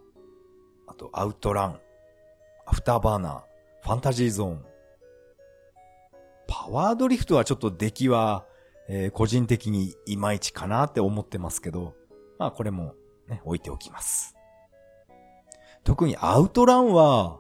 [0.87, 1.79] あとアウトラン、
[2.65, 3.41] アフターバーナー、
[3.83, 4.65] ファンタジーゾーン。
[6.47, 8.47] パワードリフトはちょっと出来は、
[8.89, 11.93] えー、個人的にいまいちかなって思ってますけど、
[12.39, 12.95] まあこれも
[13.29, 14.35] ね、置いておきます。
[15.85, 17.39] 特にアウトランは、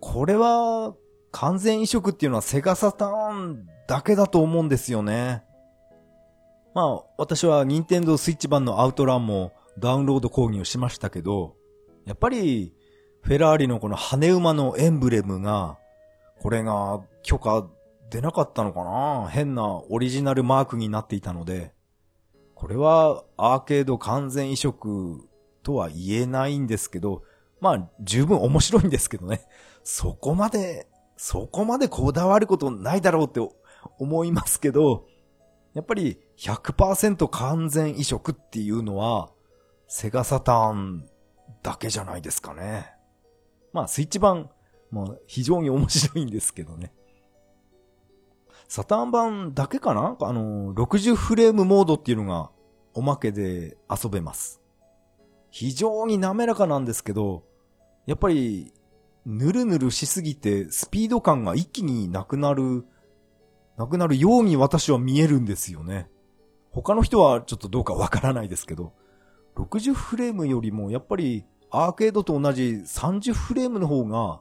[0.00, 0.96] これは
[1.30, 5.44] 完全移植っていうのはセガサターンだけだと思うんですよね。
[6.74, 11.56] まあ私は任天堂スイッチ版のアウトランもダウンロード購入しましたけど、
[12.06, 12.74] やっぱり
[13.22, 15.78] フェラーリのこの羽馬のエンブレムが、
[16.40, 17.68] これが許可
[18.10, 19.28] 出なかったのかな？
[19.30, 21.72] 変なオリジナルマークになっていたので、
[22.54, 25.28] これはアーケード完全移植
[25.62, 27.22] とは言えないんですけど、
[27.60, 29.42] まあ十分面白いんですけどね。
[29.84, 33.40] そこまで、そこまでこだわることないだろうって
[33.98, 35.06] 思いますけど、
[35.74, 39.30] やっぱり100%完全移植っていうのは、
[39.86, 41.08] セガサターン
[41.62, 42.92] だけじゃないですかね。
[43.72, 44.50] まあ、スイッチ版、
[44.90, 46.92] もう非常に面白いんですけどね。
[48.68, 50.16] サターン版だけかな？
[50.20, 52.50] あの、60フレームモードっていうのが
[52.94, 54.62] おまけで遊べます。
[55.50, 57.44] 非常に滑らかなんですけど、
[58.06, 58.72] やっぱり、
[59.24, 62.84] ぬるぬるしすぎてスピード感が一気になくなる、
[63.76, 66.10] なくなるように私は見えるんですよね。
[66.72, 68.92] 他の人はちょっとどうかわからないですけど、
[69.56, 74.40] 60フレームよりもやっぱりアーケードと同じ30フレームの方が、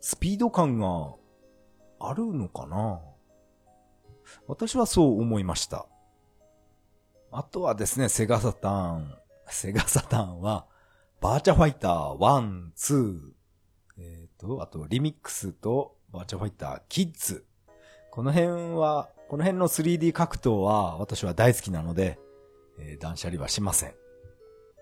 [0.00, 1.14] スピード感が
[1.98, 3.00] あるのかな
[4.46, 5.86] 私はそう思いました。
[7.30, 9.14] あとはですね、セガサターン。
[9.48, 10.66] セガサターンは、
[11.20, 13.18] バーチャファイター1、2、
[13.98, 17.44] えっ、ー、と、あとリミックスとバーチャファイターキッズ。
[18.10, 22.18] この辺は、この辺の 3D 格闘は私は大好きなので、
[22.78, 23.94] えー、断捨離はしません。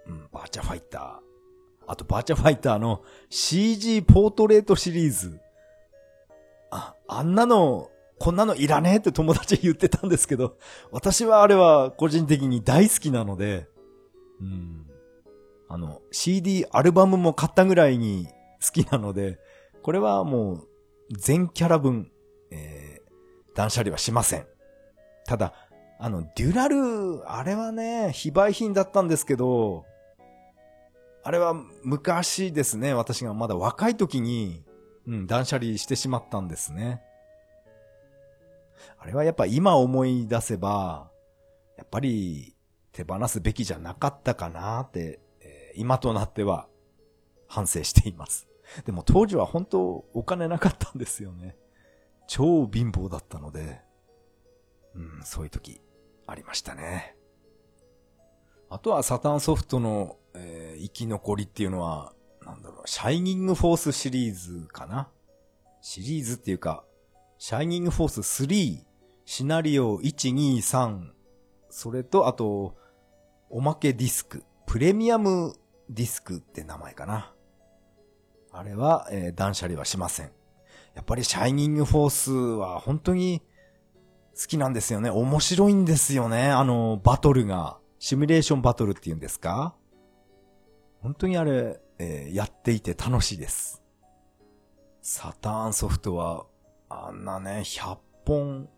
[0.06, 1.26] うん、バーチャファイター。
[1.88, 5.40] あと、バーチャファイターの CG ポートレートシリーズ。
[6.70, 10.56] あ、あんなの、こんなのいらねえって友達言ってたんですけど、
[10.90, 13.66] 私はあれは個人的に大好きなので、
[14.40, 14.87] うん。
[15.68, 18.28] あの、CD アルバムも買ったぐらいに
[18.64, 19.38] 好きなので、
[19.82, 20.68] これはもう、
[21.11, 22.11] 全キャラ分、
[23.57, 24.47] 断捨離はしません。
[25.25, 25.55] ただ、
[25.99, 29.87] あの、デュラル、あれはね、非売品だったんですけど、
[31.25, 34.62] あれは昔ですね、私がまだ若い時に、
[35.07, 37.03] うん、断捨離してしまったんですね。
[38.99, 41.11] あれはやっぱ今思い出せば、
[41.79, 42.55] やっぱり
[42.92, 46.69] 手放すべきじゃなかったかなって、えー、今となっては
[47.49, 48.47] 反省しています。
[48.85, 51.57] でも当時は本当お金なかったんですよね。
[52.26, 53.80] 超貧乏だったので、
[54.94, 55.80] うん、そういう時
[56.26, 57.16] ありましたね。
[58.68, 62.12] あとはサタンソフトのえー、生き残りっていうのは、
[62.44, 65.08] なんだろう、シャイニングフォースシリーズかな？
[65.80, 66.84] シリーズっていうか、
[67.38, 68.84] シャイニングフォース3、
[69.24, 71.08] シナリオ1、2、3、
[71.70, 72.76] それと、あと、
[73.48, 75.54] おまけディスク、プレミアム
[75.88, 77.32] ディスクって名前かな。
[78.52, 80.32] あれは、えー、断捨離はしません。
[80.96, 83.42] やっぱりシャイニングフォースは本当に
[84.35, 85.11] 好きなんですよね。
[85.11, 86.50] 面白いんですよね。
[86.50, 87.78] あの、バトルが。
[87.98, 89.74] シミュレーションバトルって言うんですか？
[91.00, 93.82] 本当にあれ、えー、やっていて楽しいです。
[95.00, 96.46] サターンソフトは、
[96.88, 98.68] あんなね、100本、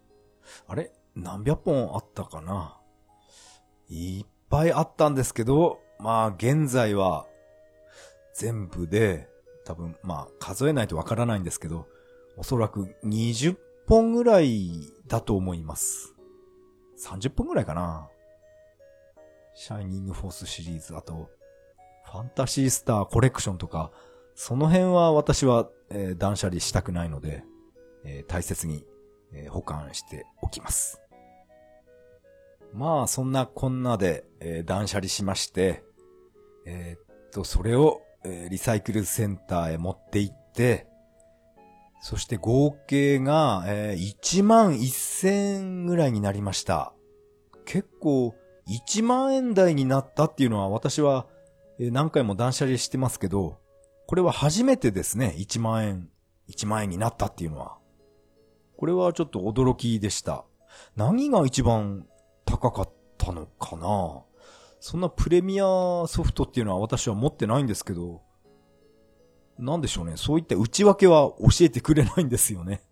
[0.67, 0.93] あれ？
[1.15, 2.79] 何百本あったかな？
[3.89, 7.27] いっぱいあったんですけど、まあ現在は
[8.35, 9.29] 全部で
[9.65, 11.87] 多分まあ数えないとわからないんですけど、
[12.39, 13.57] おそらく20
[13.89, 16.15] 本ぐらいだと思います。
[17.05, 18.09] 30本ぐらいかな
[19.55, 21.31] シャイニングフォースシリーズ、あと、
[22.05, 23.91] ファンタシースターコレクションとか、
[24.37, 27.43] その辺は私は、えー、断捨離したくないので、
[28.05, 28.87] えー、大切に、
[29.33, 31.01] えー、保管しておきます。
[32.73, 35.83] まあ、そんなこんなで、え、断捨離しまして、
[36.67, 40.88] え、っと、それを、え、リサイクルセンターへ持って行って、
[42.01, 46.93] そして合計が、えー、1万1000円ぐらいになりました。
[47.65, 48.35] 結構
[48.69, 51.27] 1万円台になったっていうのは私は
[51.81, 53.61] え何回も断捨離してますけど、
[54.07, 56.09] これは初めてですね、1万円、
[56.49, 57.79] 1万円になったっていうのは。
[58.77, 60.45] これはちょっと驚きでした。
[60.97, 62.07] 何が一番
[62.45, 64.23] 高かったのかな？
[64.81, 65.65] そんなプレミア
[66.07, 68.23] ソフトっていうのは私は持ってないんですけど、
[69.59, 70.17] なんでしょうね。
[70.17, 72.83] そういった内訳は教えてくれないんですよね。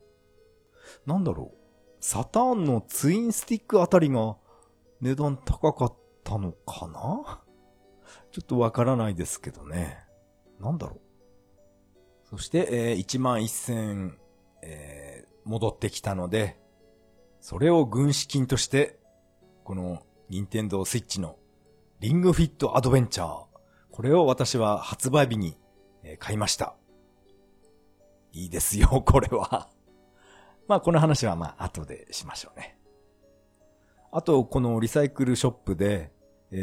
[1.06, 1.56] なんだろう。
[2.00, 4.36] サターンのツインスティックあたりが
[5.00, 7.40] 値段高かったのかな？
[8.32, 9.98] ちょっとわからないですけどね。
[10.60, 11.00] なんだろう。
[12.30, 14.14] そして、えー、1万1000、
[14.62, 16.58] えー、戻ってきたので、
[17.40, 18.98] それを軍資金として、
[19.62, 21.36] この任天堂スイッチの
[22.00, 23.44] リングフィットアドベンチャー。
[23.92, 25.56] これを私は発売日に
[26.07, 26.74] え買いました。
[28.32, 29.68] いいですよ、 これは。
[30.68, 32.78] まあ、この話はまあ、後でしましょうね。
[34.12, 36.12] あと、このリサイクルショップで、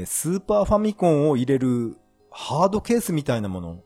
[0.05, 1.97] スーパーファミコンを入れる
[2.31, 3.83] ハードケースみたいなもの、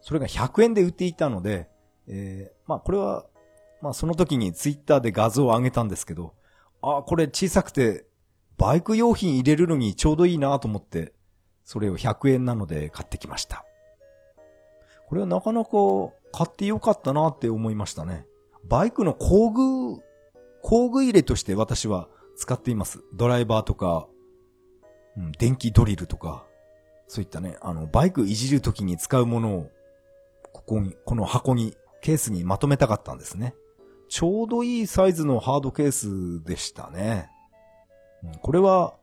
[0.00, 1.68] それが100円で売っていたので、
[2.06, 3.26] えー、まあこれは、
[3.80, 6.34] まあその時にツイッターで画像を上げたんですけど、
[6.82, 8.06] あ、これ小さくて
[8.56, 11.14] バイク用品入れるのにちょうどいいなと思って、
[11.64, 13.64] それを100円なので買ってきました。
[15.08, 15.70] これはなかなか
[16.32, 18.26] 買ってよかったなって思いましたね。
[18.64, 20.02] バイクの工具、
[20.62, 23.02] 工具入れとして私は使っています。
[23.14, 24.06] ドライバーとか、
[25.16, 26.46] うん、電気ドリルとか、
[27.06, 29.70] そういったね、あの、バイクいじるときに使うものを、
[30.52, 33.54] ここに、この箱に、ケースにまとめたかったんですね。
[34.08, 37.30] ちょうどいいサイズのハードケースでしたね。
[38.22, 38.94] うんこれは、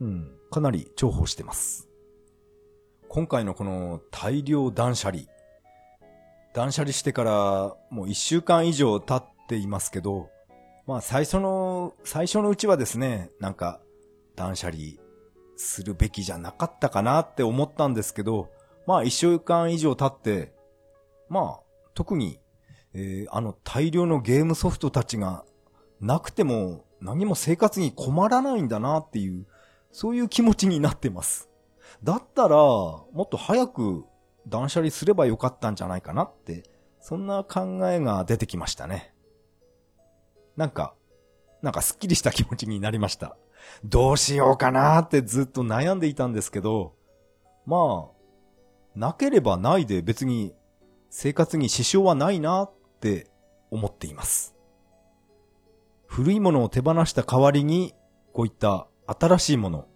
[0.00, 1.85] うん、かなり重宝してます。
[3.16, 5.22] 今回のこの大量断捨離。
[6.52, 10.28] 断捨離してからもう一週間以上経っていますけど、
[10.86, 13.80] まあ最初の、最初のうちはですね、なんか
[14.34, 14.82] 断捨離
[15.56, 18.50] するべきじゃなかったかなって思ったんですけど、
[18.86, 20.52] まあ一週間以上経って、
[21.30, 21.60] まあ
[21.94, 22.38] 特に、
[22.92, 25.46] えー、あの大量のゲームソフトたちが
[26.02, 29.46] なくても何も生活に困らないんだなっていう、
[29.90, 31.48] そういう気持ちになってます。
[32.02, 34.04] だったら、もっと早く
[34.46, 36.64] 断捨離すればよかったんじゃないかなって、
[37.00, 39.14] そんな考えが出てきましたね。
[40.56, 40.94] なんか、
[41.62, 43.36] なんかスッキリした気持ちになりました。
[43.84, 46.94] どうしようかなってずっと悩んでいたんですけど、
[47.64, 48.16] まあ、
[48.94, 50.54] なければないで別に
[51.10, 53.30] 生活に支障はないなって
[53.70, 54.54] 思っています。
[56.06, 57.94] 古いものを手放した代わりに、
[58.32, 59.88] こういった新しいもの、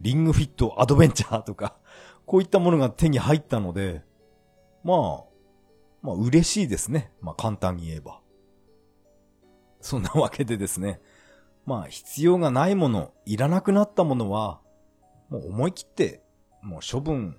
[0.00, 1.76] リングフィットアドベンチャーとか、
[2.26, 4.04] こういったものが手に入ったので、
[4.82, 5.24] まあ、
[6.02, 7.12] まあ嬉しいですね。
[7.20, 8.20] まあ簡単に言えば。
[9.80, 11.00] そんなわけでですね。
[11.64, 14.60] まあ必要がないもの、いらなくなったものは、
[15.28, 16.22] もう思い切って、
[16.62, 17.38] もう処分、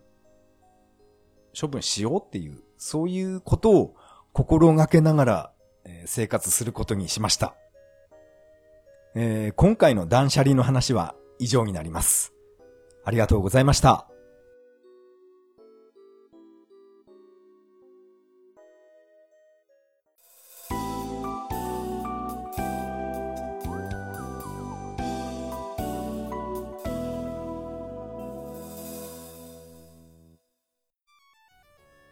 [1.59, 3.95] 処分しようっていう、そういうことを
[4.33, 5.53] 心がけながら、
[5.85, 7.55] え、生活することにしました。
[9.15, 12.36] えー、今回の断捨離の話は以上になります。
[13.07, 14.05] ありがとうございました。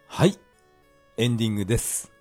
[0.08, 0.40] はい。
[1.18, 2.14] エンディングです。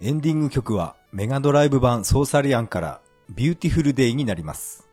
[0.00, 4.91] エンディング曲はメガドライブ版ソーサリアンからビューティフルデイになります。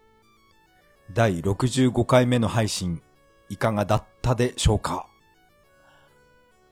[1.11, 3.01] 第65回目の配信、
[3.49, 5.07] いかがだったでしょうか？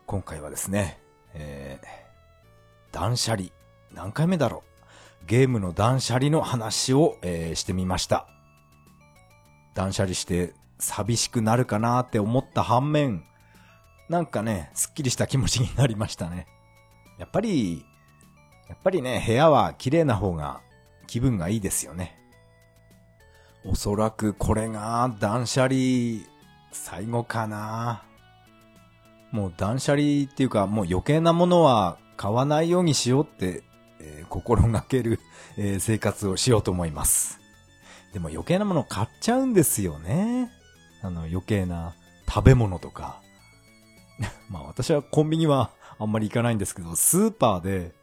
[0.05, 0.99] 今回はですね、
[1.33, 3.49] えー、断捨離、
[3.91, 4.63] 何回目だろ
[5.23, 5.25] う？
[5.25, 8.27] ゲームの断捨離の話を、えー、してみました。
[9.73, 13.23] 断捨離して寂しくなるかなって思った反面、
[14.07, 16.45] なんかね、すっきりした気持ちになりましたね。
[17.17, 17.83] やっぱり、
[18.69, 20.61] やっぱりね、部屋は綺麗な方が
[21.07, 22.16] 気分がいいですよね。
[23.69, 25.75] おそらくこれが断捨離
[26.71, 28.03] 最後かな。
[29.31, 33.63] もう断捨離っていうかもう余計なものは買わないようにしようって、
[33.99, 35.19] えー、心がける、
[35.57, 37.41] えー、生活をしようと思います。
[38.13, 40.49] でも余計なもの買っちゃうんですよね。
[41.01, 41.93] あの余計な
[42.25, 43.21] 食べ物とか。
[44.49, 47.93] まあ私はコンビニはあんまり行かないんですけど、スーパーで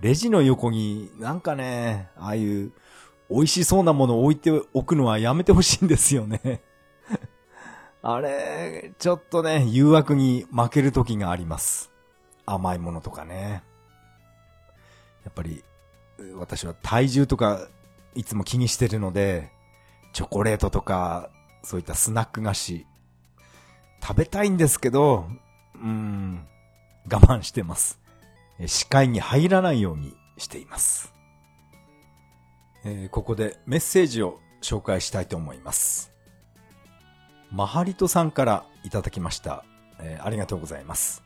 [0.00, 2.72] レジの横になんかね、ああいう
[3.30, 6.62] 美味しそうなものを置いておくのはやめてほしいんですよね
[8.02, 11.90] あれ、ちょっとね、誘惑に負ける時があります。
[12.44, 13.64] 甘いものとかね。
[15.24, 15.64] やっぱり、
[16.36, 17.66] 私は体重とか
[18.14, 19.50] いつも気にしてるので、
[20.12, 21.30] チョコレートとか、
[21.62, 22.86] そういったスナック菓子、
[24.00, 25.26] 食べたいんですけど、
[25.74, 26.46] うーん、
[27.10, 28.00] 我慢してます。
[28.66, 31.15] 視界に入らないようにしています。
[32.88, 36.12] えー、ここでメッセージを紹介したいと思います。
[37.50, 39.64] マハリトさんからいただきました。
[40.00, 41.24] えー、ありがとうございます。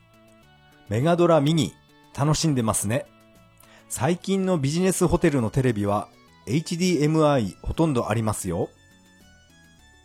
[0.89, 1.73] メガドラミニ、
[2.17, 3.05] 楽しんでますね。
[3.89, 6.07] 最近のビジネスホテルのテレビは
[6.47, 8.69] HDMI ほとんどありますよ。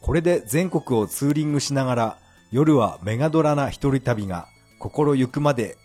[0.02, 2.18] これで全国をツーリングしながら
[2.52, 4.46] 夜はメガドラな一人旅が
[4.78, 5.78] 心ゆくまで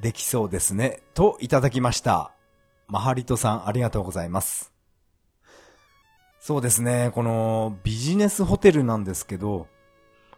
[0.00, 1.02] できそうですね。
[1.14, 2.32] といただきました。
[2.92, 4.70] マハリトさんありがとうございます。
[6.40, 9.66] そうですね、このビジネスホテルなんですけど、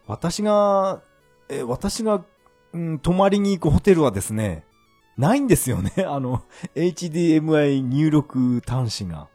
[0.06, 1.02] 私が、
[1.48, 2.24] え、私が、
[2.72, 4.64] うん、泊まりに行くホテルはですね、
[5.16, 5.90] ないんですよね。
[6.06, 6.44] あの、
[6.76, 9.26] HDMI 入力端子が。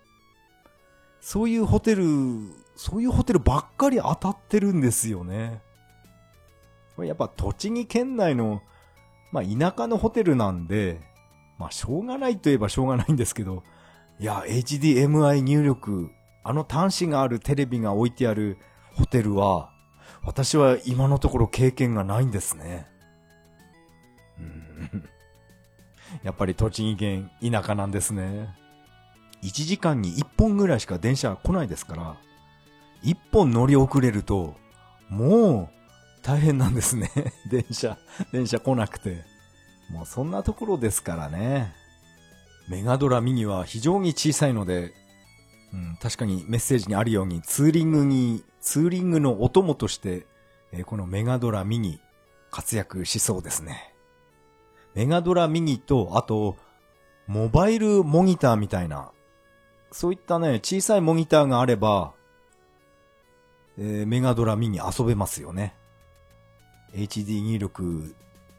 [1.20, 2.06] そういうホテル、
[2.78, 5.62] そういうホテルばっかり当たってるんですよね。
[6.96, 8.62] これやっぱ栃木県内の
[9.34, 11.09] まあ田舎のホテルなんで、
[11.60, 13.64] まあしょうがないといえばしょうがないんですけど、
[14.20, 16.10] いや、HDMI 入力、
[16.44, 18.58] あの端子があるテレビが置いてある
[18.96, 19.70] ホテルは、
[20.24, 22.88] 私は今のところ経験がないんですね。
[26.24, 28.56] やっぱり栃木県田舎なんですね。
[29.44, 32.18] 1時間に1本ぐらいしか電車来ないですから、
[33.04, 34.56] 1本乗り遅れると、
[35.10, 35.70] もう
[36.22, 37.12] 大変なんですね。
[37.52, 37.98] 電車、
[38.32, 39.29] 電車来なくて。
[39.90, 41.74] もうそんなところですからね。
[42.70, 44.94] メガドラミニは非常に小さいので、
[45.74, 50.26] うん、確かにメッセージにあるようにツーリングに、ツーリングのお供として、
[50.72, 52.00] えー、このメガドラミニ
[52.52, 53.94] 活躍しそうですね。
[54.94, 56.58] メガドラミニと、あと、
[57.28, 59.12] モバイルモニターみたいな、
[59.92, 62.14] そういったね、小さいモニターがあれば、
[63.78, 65.76] えー、メガドラミニ遊べますよね。
[66.94, 68.16] HD 入力、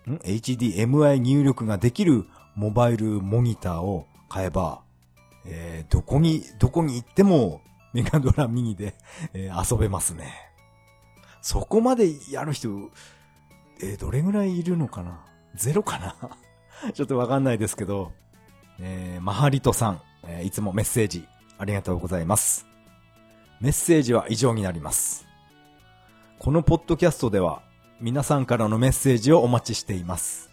[0.07, 4.82] ?HDMI 入力ができるモバイルモニターを買えば、
[5.46, 8.94] えー、どこに、どこに行ってもメガドラミニで、
[9.34, 10.32] えー、遊べますね。
[11.42, 12.68] そこまでやる人、
[13.82, 15.24] えー、どれぐらいいるのかな？
[15.55, 16.14] ゼロかな？
[16.92, 18.12] ちょっとわかんないですけど、
[18.78, 21.26] えー、マハリトさん、えー、いつもメッセージ
[21.59, 22.66] ありがとうございます。
[23.61, 25.26] メッセージは以上になります。
[26.38, 27.62] このポッドキャストでは
[28.03, 30.48] 皆さんからのメッセージをお待ちしています。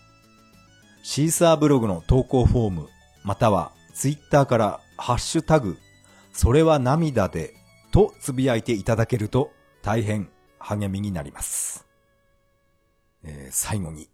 [1.02, 2.90] シーサーブログの投稿フォーム、
[3.24, 5.78] またはツイッターからハッシュタグ、
[6.34, 7.54] それは涙で
[7.92, 10.30] とつぶやいていただけると大変
[10.60, 11.88] 励みになります。
[13.24, 14.10] えー、最後に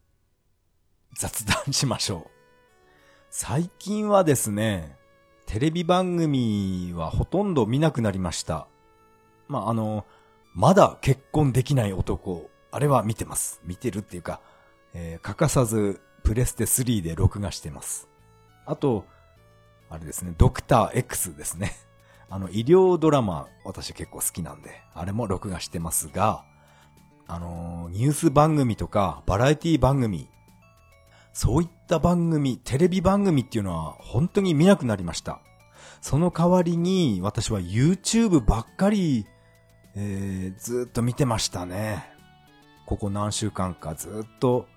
[1.18, 2.32] 雑談しましょう。
[3.32, 4.96] 最近はですね、
[5.48, 8.68] テレビ番組はほとんど見なくなりました。
[9.48, 10.06] まあ、あの、
[10.54, 13.62] まだ結婚できない男あれは見てます。
[13.64, 14.42] 見てるっていうか、
[14.96, 18.08] えー、欠かさずプレステ3で録画してます。
[18.66, 19.06] あと、
[19.92, 21.74] あれですね、ドクター X ですね。
[22.32, 26.46] あの、医療ドラマ、私結構好きなんで、あれも録画してますが、
[27.28, 30.28] あのー、ニュース番組とか、バラエティ番組、
[31.32, 35.42] そういった番組、テレビ番組っていうのは本当に見なくなりました。
[36.02, 39.28] その代わりに、私は YouTube ばっかり、
[39.96, 42.13] えー、ずっと見てましたね。
[42.86, 44.68] ここ何週間かずっと、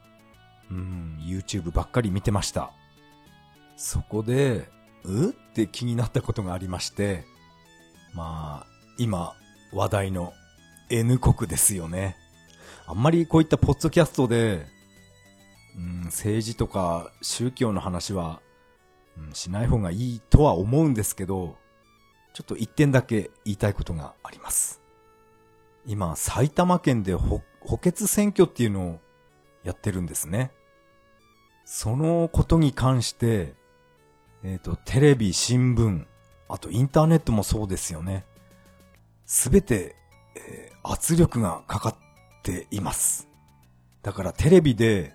[0.71, 2.73] うん、YouTube ばっかり見てました。
[3.77, 4.69] そこで、
[5.05, 7.25] うって気になったことがありまして、
[8.15, 8.67] まあ、
[8.99, 9.35] 今、
[9.73, 10.33] 話題の
[10.91, 12.17] N 国ですよね。
[12.87, 14.67] あんまりこういったポッドキャストで、
[15.77, 18.41] うん、政治とか宗教の話は、
[19.19, 21.57] うん、しない方がいいとは思うんですけど、
[22.33, 24.81] ちょっと一点だけ言いたいことがあります。
[25.85, 29.01] 今、埼玉県で北補欠選挙っていうのを
[29.65, 30.53] やってるんですね。
[31.65, 33.55] そのことに関して、
[34.45, 36.07] えっ、ー、と、テレビ、新聞、
[36.49, 38.25] あとインターネットもそうですよね。
[39.25, 39.97] すべて、
[40.37, 41.97] えー、圧力がかかっ
[42.45, 43.29] ています。
[44.03, 45.13] だからテレビで、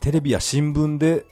[0.00, 1.24] テレビや新聞で、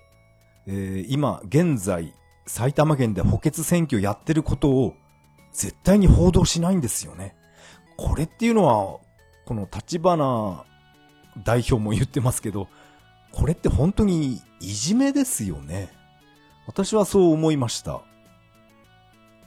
[0.66, 2.14] えー、今、現在、
[2.46, 4.94] 埼玉県で補欠選挙やってることを
[5.52, 7.36] 絶対に報道しないんですよね。
[7.98, 9.03] これっていうのは
[9.44, 10.64] この立花
[11.44, 12.68] 代表も言ってますけど、
[13.32, 15.92] これって本当にいじめですよね。
[16.66, 18.00] 私はそう思いました。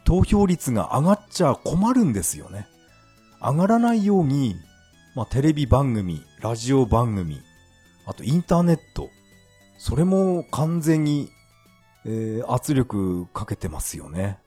[0.04, 2.68] 投票率が上がっちゃ困るんですよね。
[3.42, 4.56] 上がらないように、
[5.16, 7.42] まあ、テレビ番組、ラジオ番組、
[8.06, 9.10] あとインターネット、
[9.78, 11.30] それも完全に、
[12.06, 14.40] えー、圧力かけてますよね。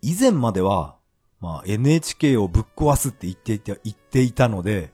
[0.00, 0.97] 以前までは、
[1.40, 4.92] まあ NHK をぶっ壊すって言っていた、言っていたので、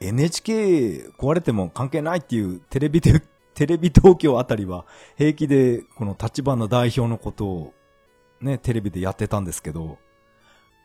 [0.00, 3.22] NHK 壊れても関係ないっていうテレビで、
[3.54, 7.74] テレビ東京あたりは平気でこの立花代表のことを
[8.40, 9.98] ね、テレビでやってたんですけど、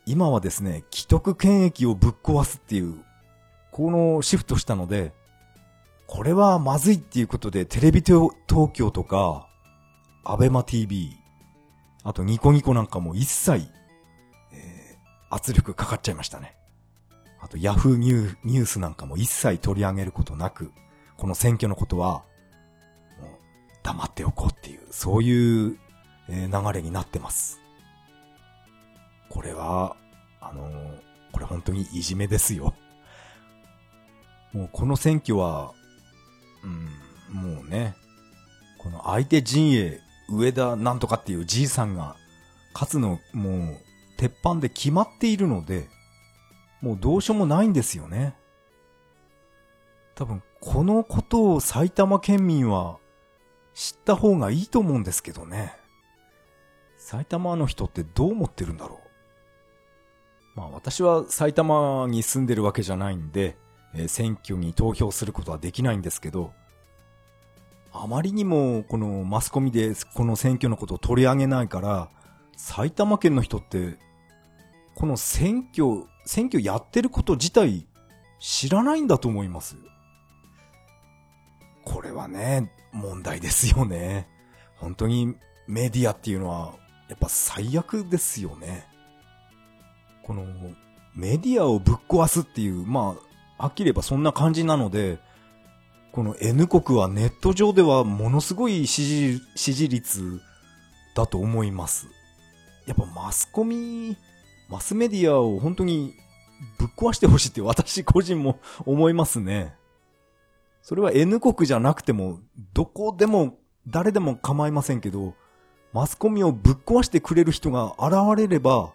[0.06, 2.96] 今はですね、既得権益をぶっ壊すっていう、
[3.72, 5.14] このシフトしたので、
[6.08, 8.32] これはまずいっていうことで、テレビ東
[8.74, 9.48] 京とか、
[10.26, 11.16] アベマ TV、
[12.04, 13.70] あとニコニコなんかも一切、
[15.34, 16.56] 圧力かかっちゃいましたね。
[17.40, 20.72] あとヤフーニュニュースなんかも一切取り上げることなく、
[21.18, 22.24] この選挙のことは、
[23.20, 23.30] もう
[23.84, 25.78] 黙っておこうっていう、そういう、
[26.30, 27.60] 流れになってます。
[29.30, 29.98] これは、
[30.40, 31.00] あのー、
[31.34, 32.74] これ本当にいじめですよ。
[34.54, 35.74] もうこの選挙は、
[36.64, 37.96] うん、もうね、
[38.78, 42.16] この相手陣営、上田なんとかっていうじいさんが
[42.74, 43.78] 勝つの、もう、
[44.18, 45.90] 鉄板で決まっているので、
[46.82, 48.36] もうどうしようもないんですよね。
[50.16, 52.98] 多分、このことを埼玉県民は
[53.74, 55.76] 知った方がいいと思うんですけどね。
[56.98, 59.00] 埼玉の人ってどう思ってるんだろ
[60.56, 60.60] う。
[60.60, 63.58] まあ私は埼玉に住んでるわけじゃないんで、
[63.96, 66.54] えー、選挙に投票することはできないんですけど、
[67.92, 72.10] あまりにもこのマスコミでこの選挙のことを取り上げないから、
[72.56, 73.98] 埼玉県の人って
[74.96, 77.86] この選挙、選挙やってること自体
[78.40, 79.76] 知らないんだと思います。
[81.84, 84.28] これはね、問題ですよね。
[84.78, 85.36] 本当に
[85.68, 86.76] メディアっていうのは
[87.10, 88.86] やっぱ最悪ですよね。
[90.24, 90.46] この
[91.16, 93.16] メディアをぶっ壊すっていう、ま
[93.58, 95.20] あ、はっきり言えばそんな感じなので、
[96.12, 100.42] この N 国はネット上ではものすごい支持支持率
[101.16, 102.08] だと思います。
[102.86, 104.18] やっぱマスコミ
[104.70, 106.16] マスメディアを本当に
[106.78, 109.76] ぶっ壊してほしいって私個人も思いますね。
[110.82, 112.40] それは N 国じゃなくても、
[112.74, 113.58] どこでも、
[113.88, 115.34] 誰でも構いませんけど、
[115.94, 118.94] マスコミをぶっ壊してくれる人が現れれば、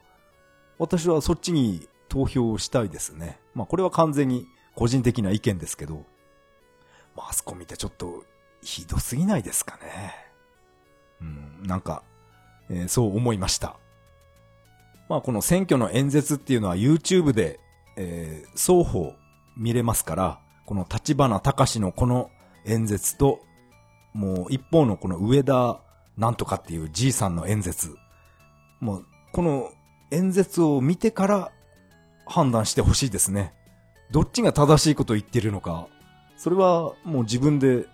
[0.79, 3.39] 私はそっちに投票したいですね。
[3.55, 6.05] まあこれは完全に個人的な意見ですけど、
[7.17, 8.25] マスコミってちょっと
[8.63, 10.15] ひどすぎないですかね。
[11.21, 12.03] うん、なんか、
[12.71, 13.77] えー、そう思いました。
[15.09, 17.61] まあこの選挙の演説っていうのは YouTube で、
[17.97, 19.15] えー、双方
[19.57, 22.31] 見れますから、この立花隆のこの
[22.65, 23.41] 演説と、
[24.13, 25.81] もう一方のこの上田
[26.17, 27.95] なんとかっていうじいさんの演説。
[28.81, 29.71] もう、この
[30.11, 31.53] 演説を見てから
[32.27, 33.55] 判断してほしいですね。
[34.11, 35.89] どっちが正しいことを言ってるのか、
[36.37, 37.87] それはもう自分で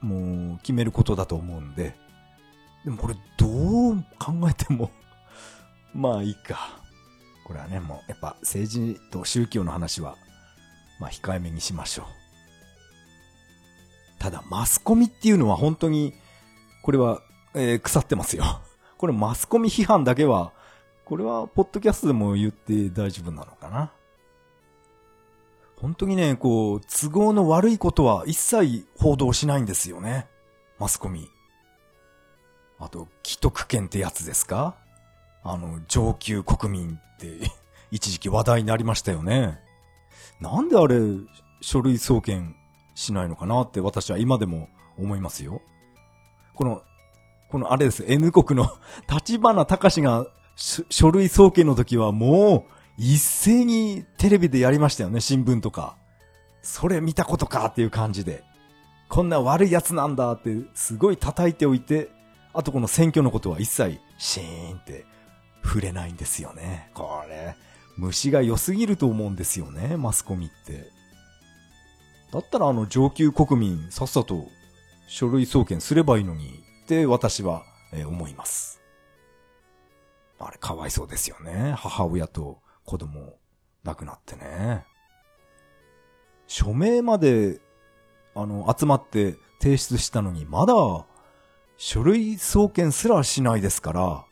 [0.00, 1.94] もう決めることだと思うんで。
[2.84, 3.46] でもこれど
[3.90, 4.90] う考えても
[5.94, 6.80] まあいいか。
[7.44, 10.16] これはね、もうやっぱ政治と宗教の話は、
[11.00, 12.06] まあ控えめにしましょう。
[14.18, 16.14] ただマスコミっていうのは本当に、
[16.82, 17.22] これは、
[17.54, 18.44] えー、腐ってますよ。
[18.98, 20.52] これマスコミ批判だけは、
[21.04, 23.92] これはポッドキャストでも言って大丈夫なのかな。
[25.80, 30.26] 本当にね、こう、都合の悪いことは一切報道しないんですよね。
[30.78, 31.30] マスコミ。
[32.78, 34.76] あと、既得権ってやつですか？
[35.42, 37.50] あの、上級国民って
[37.90, 39.58] 一時期話題になりましたよね。
[40.40, 40.96] なんであれ、
[41.60, 42.54] 書類送検
[42.94, 45.60] しないのかなって私は今でも思いますよ。
[46.54, 46.82] この、
[47.50, 48.70] このあれです、N 国の
[49.08, 50.26] 立花隆が
[50.56, 55.96] 書類送検の時はもう一斉にテレビでやりましたよね、新聞とか。
[56.62, 58.44] それ見たことかっていう感じで。
[59.08, 62.10] こんな悪い奴なんだってすごい叩いておいて、
[62.58, 65.06] あとこの選挙のことは一切シーンって
[65.62, 66.90] 触れないんですよね。
[66.92, 67.54] これ、
[67.96, 70.90] 虫が良すぎると思うんですよね、マスコミって。
[72.32, 74.48] だったらあの上級国民さっさと
[75.06, 76.48] 書類送検すればいいのに
[76.82, 78.82] って私は、え思います。
[80.40, 81.74] あれかわいそうですよね。
[81.76, 83.38] 母親と子供
[83.84, 84.84] 亡くなってね。
[86.48, 87.60] 署名まで、
[88.34, 90.74] あの、集まって提出したのに、まだ、
[91.78, 94.24] 書類送検すらしないですから、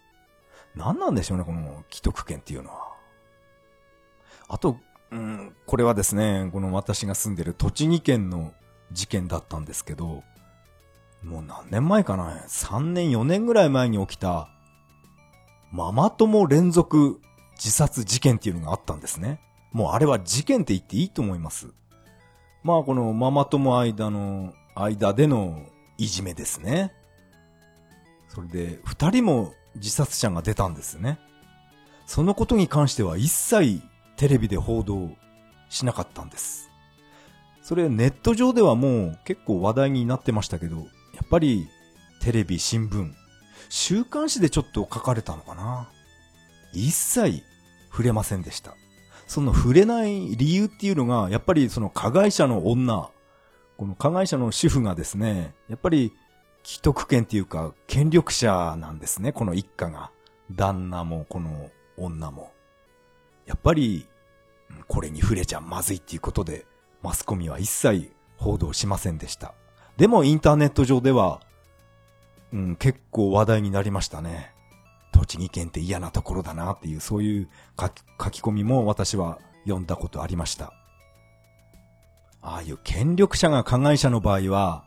[0.74, 2.92] 何なんでしょうね、この既得権っていうのは。
[4.49, 4.76] あと、
[5.12, 8.53] うん、これはですね、この私が住んでる栃木県の
[8.90, 10.24] 事件だったんですけど、
[11.22, 14.49] もう何年前かな ?3 年4年ぐらい前に起きた、
[15.70, 17.20] ママ友連続
[17.55, 19.40] 自殺事件っていうのがあったんですね。
[19.70, 21.68] もうあれは事件って言っていいと思います。
[22.64, 25.64] まあこのママ友間の間での
[25.97, 26.92] いじめですね。
[28.37, 31.18] それで、二人も自殺者が出たんですね。
[32.05, 33.80] そのことに関しては一切
[34.18, 35.09] テレビで報道
[35.70, 36.70] しなかったんです。
[37.62, 40.82] それネット上ではもう結構話題になってましたけど、や
[41.24, 41.66] っぱり
[42.20, 43.11] テレビ、新聞、
[43.70, 45.89] 週刊誌でちょっと書かれたのかな。
[46.74, 47.43] 一切
[47.91, 48.74] 触れませんでした。
[49.26, 53.09] その触れない理由っていうのが、やっぱりその加害者の女、
[53.78, 56.12] この加害者の主婦がですね、やっぱり
[56.66, 60.10] 既得権っていうか権力者なんですね、この一家が。
[60.50, 62.52] 旦那もこの女も。
[63.46, 64.08] やっぱり、
[64.88, 66.66] これに触れちゃまずいっていうことで、
[67.02, 69.54] マスコミは一切報道しませんでした。
[69.96, 71.40] でもインターネット上では、
[72.52, 74.52] うん、結構話題になりましたね。
[75.12, 77.48] 栃木県って嫌なところだなっていう、そういう
[77.78, 77.88] 書
[78.30, 80.72] き込みも私は読んだことありました。
[82.42, 84.86] ああいう権力者が加害者の場合は、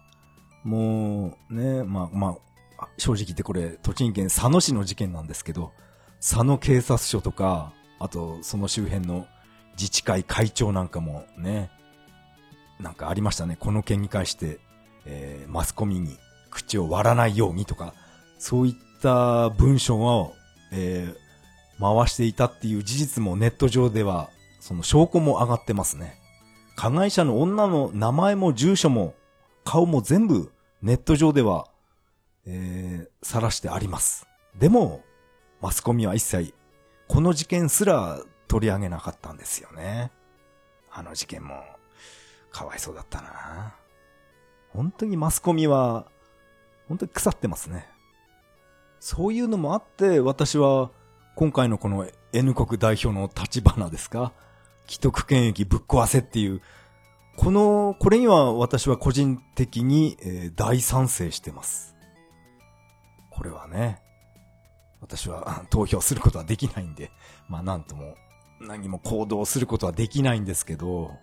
[0.63, 2.37] もうね、まあま
[2.77, 5.71] あ、正直言ってこれ、栃木県佐野市の事件なんですけど、
[6.19, 9.27] 佐野警察署とか、あとその周辺の
[9.77, 11.71] 自治会会長なんかもね、
[12.79, 13.57] なんかありましたね。
[13.59, 14.59] この件に関して、
[15.05, 16.17] えー、マスコミに
[16.49, 17.93] 口を割らないようにとか、
[18.37, 20.33] そういった文章を、
[20.71, 24.29] えー、回していたっていう事実もネット上では、
[24.59, 26.19] その証拠も上がってますね。
[26.75, 29.13] 加害者の女の名前も住所も
[29.71, 30.51] 顔も全部
[30.81, 31.67] ネット上では、
[32.47, 34.27] えー、晒してあります。
[34.57, 35.03] でも、
[35.61, 36.55] マスコミは一切、
[37.07, 40.11] この事件すら取り上げなかったんですよね。
[40.89, 41.53] あの事件も、
[42.49, 43.75] かわいそうだったな。
[44.69, 46.07] 本当にマスコミは、
[46.87, 47.87] 本当に腐ってますね。
[48.99, 50.89] そういうのもあって、私は、
[51.35, 54.33] 今回のこの N 国代表の立花ですか？
[54.87, 56.59] 既得権益ぶっ壊せっていう、
[57.39, 61.95] この、これには私は個人的に、え、大賛成してます。
[63.29, 64.01] これはね、
[64.99, 67.11] 私は投票することはできないんで、
[67.47, 68.15] まあなんとも、
[68.59, 71.13] 何も行動することはできないんですけど、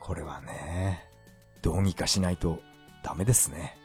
[0.00, 1.04] これはね、
[1.62, 2.58] どうにかしないと
[3.04, 3.76] ダメですね。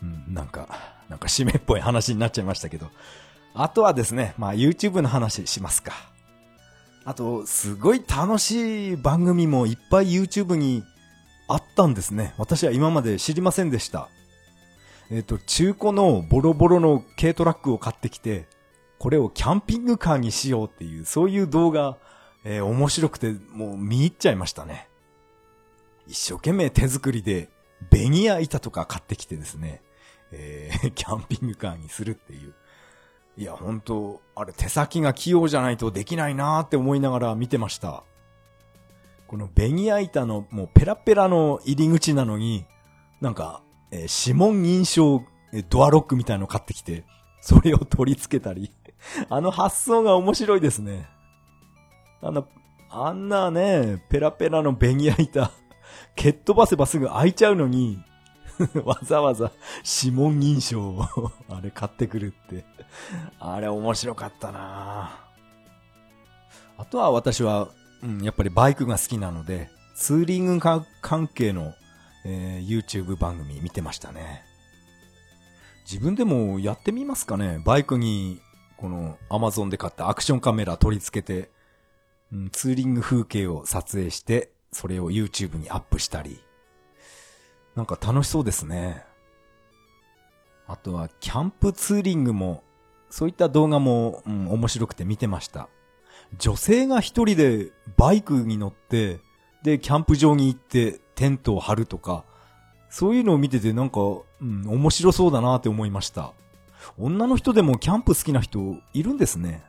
[0.00, 0.68] うん、なんか、
[1.08, 2.88] なんか締めっぽい話になっちゃいましたけど。
[3.52, 5.92] あとはですね、まあ YouTube の話しますか。
[7.04, 10.84] あと、すごい楽しい番組もいっぱい YouTube に
[11.48, 12.34] あったんですね。
[12.36, 14.08] 私は今まで知りませんでした。
[15.10, 18.46] えっ、ー、と、中古のボロボロの軽トラックを買ってきて、
[18.98, 21.96] これをキャンピングカーにしようっていう、そういう動画、
[22.44, 24.88] えー、面白くて、もう見入っちゃいましたね。
[26.06, 27.48] 一生懸命手作りで、
[27.90, 29.82] ベニヤ板とか買ってきてですね、
[30.32, 32.54] えー、キャンピングカーにするっていう。
[33.40, 38.04] いや、本当あれ手先が器用じゃないとできないなーって思いながら見てました。
[39.26, 42.66] このベニヤ板のもうペラペラの入り口なのに、
[43.22, 43.62] なんか、
[43.92, 45.24] えー、指紋認証、
[45.54, 47.06] えドアロックみたいの買ってきて、
[47.40, 48.70] それを取り付けたり。
[49.30, 51.08] あの発想が面白いですね。
[52.20, 52.46] あの、
[52.90, 55.50] あんなね、ペラペラのベニヤ板、
[56.14, 58.04] 蹴っ飛ばせばすぐ開いちゃうのに、
[58.84, 59.52] わざわざ
[60.02, 62.64] 指紋認証をあれ買ってくるって。
[63.38, 65.18] あれ面白かったな
[66.76, 67.68] あとは私は、
[68.02, 71.74] うん、やっぱりバイクが好きなので、ツーリング関係の、
[72.24, 74.44] えー、YouTube 番組見てましたね。
[75.90, 78.40] 自分でもやってみますかねバイクに、
[78.76, 81.50] この Amazon で買ったアクションカメラ取り付けて、
[82.32, 86.40] うん、ツーリング風景を撮影して、それを YouTube にアップしたり。
[87.80, 89.02] なんか楽しそうですね。
[90.66, 92.62] あとは、キャンプツーリングも、
[93.08, 95.70] そういった動画も、うん、面白くて見てました。
[96.38, 99.20] 女性が一人でバイクに乗って、
[99.62, 102.26] で、キャンプ場に行ってテントを張るとか、
[102.90, 106.34] そういうのを見ててなんか、うん、面白そうだなって思いました。
[106.98, 109.64] 女の人でもキャンプ好きな人いるんですね。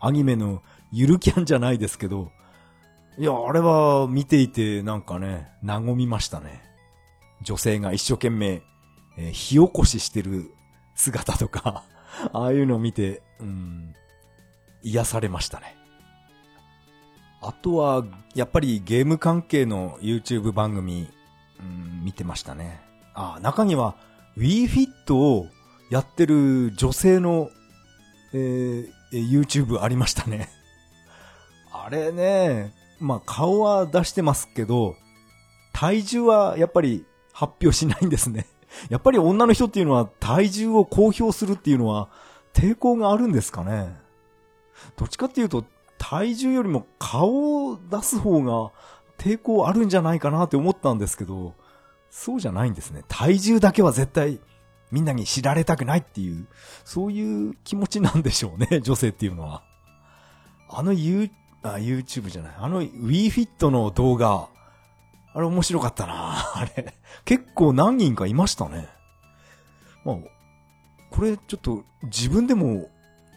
[0.00, 0.62] アニメの
[0.92, 2.30] ゆるキャンじゃないですけど、
[3.18, 6.65] いや、あれは見ていてなんかね、和みましたね。
[7.42, 8.62] 女性が一生懸命、
[9.18, 10.50] えー、火起こししてる
[10.94, 11.84] 姿とか
[12.32, 13.94] ああいうのを見て、うん、
[14.82, 15.76] 癒されましたね。
[17.42, 21.08] あとは、やっぱりゲーム関係の YouTube 番組、
[21.60, 22.80] うん、見てましたね。
[23.14, 23.96] あ、中には
[24.36, 25.46] Wii Fit を
[25.90, 27.50] やってる女性の、
[28.32, 30.48] えー、YouTube ありましたね。
[31.72, 34.96] あれね、まあ顔は出してますけど、
[35.72, 37.04] 体重はやっぱり
[37.36, 38.46] 発表しないんですね。
[38.88, 42.08] やっぱり女の人っていうのは体重を公表するっていうのは
[42.54, 43.94] 抵抗があるんですかね？
[44.96, 45.64] どっちかっていうと
[45.98, 48.72] 体重よりも顔を出す方が
[49.18, 51.54] 抵抗あるんじゃないかなって思ったんですけど、
[52.10, 53.04] そうじゃないんですね。
[53.06, 54.40] 体重だけは絶対
[54.90, 56.46] みんなに知られたくないっていう、
[56.84, 59.62] そういう気持ちなんでしょうね、 女性っていうのは。
[60.70, 61.30] あの U、
[61.62, 62.54] あ、YouTube じゃない。
[62.56, 64.48] あの WeFit の動画、
[65.36, 66.94] あれ面白かったな あれ。
[67.26, 68.88] 結構何人かいましたね。
[70.02, 70.16] まあ、
[71.10, 72.88] これちょっと自分でも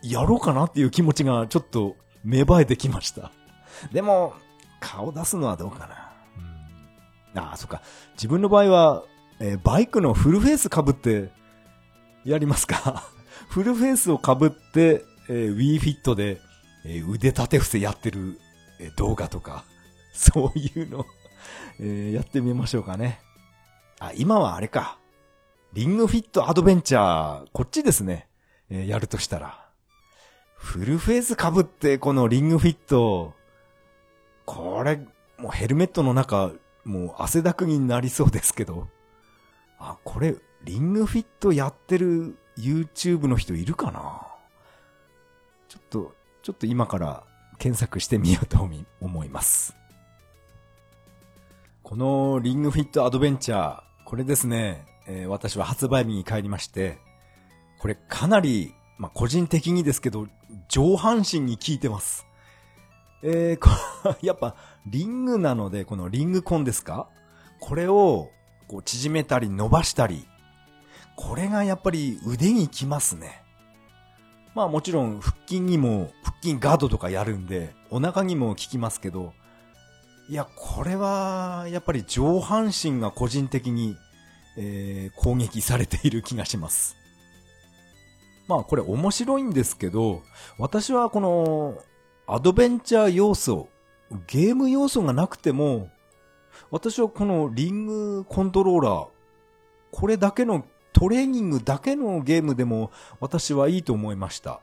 [0.01, 3.31] やろうかなっていう気持ちがちょっと芽生えてきました。
[3.91, 4.33] でも、
[4.79, 6.13] 顔出すのはどうかな。
[7.33, 7.81] うん、ああ、そっか。
[8.13, 9.03] 自分の場合は、
[9.41, 11.31] えー、バイクのフルフェイス被って
[12.23, 13.11] やりますか
[13.49, 16.39] フルフェイスを被って、えー、WeFit で、
[16.85, 18.39] えー、腕立て伏せやってる、
[18.79, 19.65] えー、動画とか、
[20.13, 21.05] そういうの、
[21.79, 23.21] えー、やってみましょうかね。
[23.99, 24.97] あ、今はあれか。
[25.73, 28.27] リングフィットアドベンチャー、こっちですね。
[28.69, 29.65] えー、やるとしたら。
[30.55, 33.33] フルフェイス被ってこのリングフィット、
[34.45, 34.97] これ、
[35.37, 36.51] もうヘルメットの中、
[36.83, 38.87] もう汗だくになりそうですけど。
[39.77, 44.27] あ、これ、リングフィットやってる YouTube の人いるかな？
[45.69, 47.23] ちょっと、ちょっと今から
[47.57, 48.67] 検索してみようと
[48.99, 49.77] 思います。
[51.89, 56.99] このリングフィットアドベンチャー、これですね、えー、私は発売日に帰りまして、
[57.79, 60.27] これかなり、まあ、個人的にですけど、
[60.67, 62.27] 上半身に効いてます。
[63.23, 67.07] えー、 やっぱ、リングなので、このリングコンですか？
[67.59, 68.29] これを、
[68.67, 70.27] こう、縮めたり伸ばしたり、
[71.15, 73.41] これがやっぱり腕にきますね。
[74.53, 79.33] まあもちろん腹筋にも、腹筋ガードとかやるんで、お腹にも効きますけど、
[80.29, 83.97] いや、これは、やっぱり上半身が個人的に、
[84.57, 86.95] えー、攻撃されている気がします。
[88.47, 90.21] まあこれ面白いんですけど、
[90.59, 91.81] 私はこの、
[92.27, 93.69] アドベンチャー要素、
[94.27, 95.89] ゲーム要素がなくても、
[96.69, 99.07] 私はこのリングコントローラー、
[99.91, 100.63] これだけの
[100.93, 104.61] トレーニングだけのゲームでも私はいいと思いました。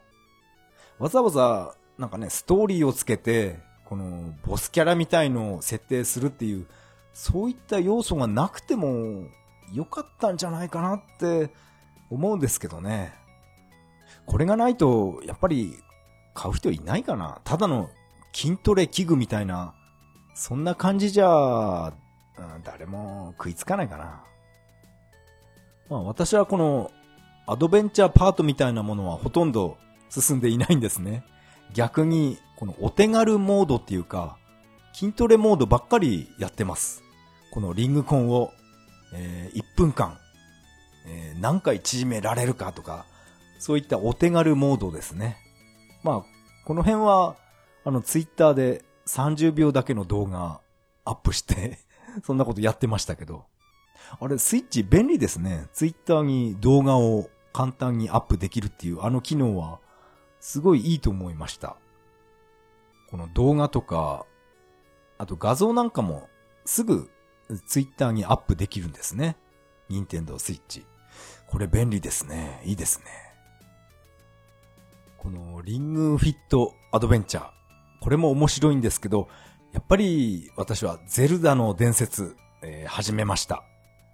[1.01, 6.67] わざわざなんかね、ストーリーをつけて、このボスキャラみたいのを設定するっていう、
[7.13, 9.25] そういった要素がなくても
[9.73, 11.51] 良かったんじゃないかなって
[12.11, 13.15] 思うんですけどね。
[14.27, 15.79] これがないと、やっぱり
[16.35, 17.89] 買う人いないかなただの
[18.33, 19.75] 筋トレ器具みたいな、
[20.35, 21.95] そんな感じじゃ、
[22.65, 24.25] 誰も食いつかないかな。
[25.89, 26.91] まあ私はこの
[27.47, 29.79] アドベンチャーパートみたいなものはほとんど
[30.11, 31.25] 進んでいないんですね。
[31.75, 34.39] 逆に、このお手軽モードっていうか、
[34.93, 37.03] 筋トレモードばっかりやってます。
[37.51, 38.53] このリングコンを、
[39.15, 40.19] えー、1分間、
[41.07, 43.07] えー、何回縮められるかとか、
[43.59, 45.37] そういったお手軽モードですね。
[46.03, 46.25] まあ、
[46.65, 47.37] この辺は、
[47.85, 50.61] あの、ツイッターで30秒だけの動画
[51.05, 51.79] アップして
[52.25, 53.45] そんなことやってましたけど、
[54.21, 55.67] あれ、スイッチ便利ですね。
[55.73, 59.81] ツイッターに動画を簡単にアップできるっていうあの機能は、
[60.47, 61.77] すごいいいと思いました。
[63.11, 64.27] この動画とか、
[65.19, 66.29] あと画像なんかも
[66.65, 67.11] すぐ
[67.67, 69.37] ツイッターにアップできるんですね。
[69.89, 70.87] ニンテンドースイッチ。
[71.49, 72.63] これ便利ですね。
[72.65, 73.07] いいですね。
[75.19, 77.51] このリングフィットアドベンチャー。
[78.01, 79.27] これも面白いんですけど、
[79.73, 83.65] やっぱり私はゼルダの伝説、えー、始めました。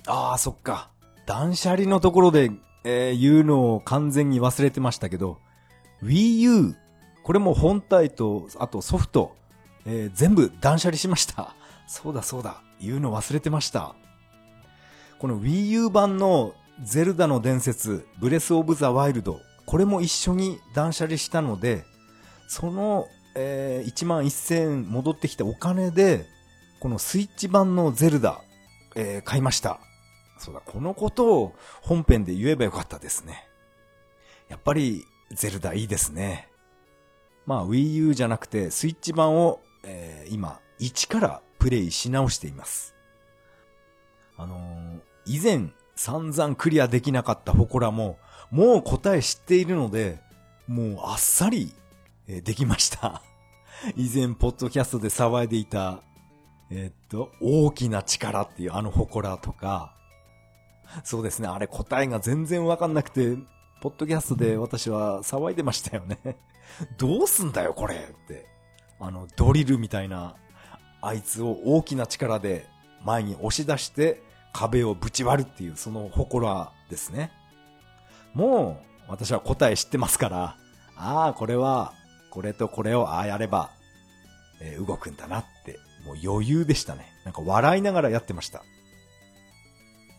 [0.06, 0.92] ああ、そっか。
[1.26, 2.50] 断捨離のところで、
[2.84, 5.36] えー、言うのを完全に忘れてましたけど、
[6.02, 6.74] Wii U、
[7.22, 9.36] これも本体と、あとソフト、
[9.84, 11.54] えー、全部断捨離しました。
[11.86, 12.62] そうだそうだ。
[12.80, 13.94] 言うの忘れてました。
[15.18, 21.84] この Wii U 版のゼルダの伝説、ブレスオブザワイルド、これも一緒に断捨離したので、
[22.48, 26.26] その、えー、1万1000戻ってきたお金で、
[26.80, 28.42] このスイッチ版のゼルダ、
[28.96, 29.78] えー、買いました。
[30.38, 33.46] そうだ、このことを本編で言えばよかったですね。
[34.48, 36.48] やっぱり、ゼルダいいですね。
[37.46, 42.94] まあ、Wii U じゃなくて、スイッチ版を、えー、今、一からプレイし直しています。
[44.36, 48.18] あのー、以前、散々クリアできなかった祠も、
[48.50, 50.20] もう答え知っているので、
[50.68, 51.74] もうあっさり、
[52.28, 53.22] えー、できました。
[53.96, 56.02] 以前、ポッドキャストで騒いでいた、
[56.70, 59.94] え、っと、大きな力っていうあの祠とか、
[61.04, 61.48] そうですね。
[61.48, 63.36] あれ答えが全然わかんなくて、
[63.82, 66.16] ポッドキャストで私は騒いでましたよね。
[66.98, 68.46] どうすんだよ、これって。
[69.00, 70.36] あの、ドリルみたいな、
[71.00, 72.68] あいつを大きな力で
[73.04, 74.22] 前に押し出して
[74.52, 77.32] 壁をぶち割るっていう、その祠ですね。
[78.34, 80.56] もう、私は答え知ってますから、
[80.96, 81.92] ああ、これは、
[82.30, 83.72] これとこれをああやれば、
[84.60, 87.12] えー、動くんだなって、もう余裕でしたね。
[87.24, 88.62] なんか笑いながらやってました。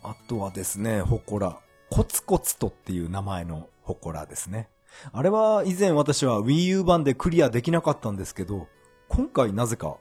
[0.04, 1.64] あとはですね、祠。
[1.94, 4.68] コツコツとっていう名前の祠ですね。
[5.12, 8.68] あれは以前私は Wii U 版でクリアできなかったんですけど、
[9.10, 9.98] 今回なぜか、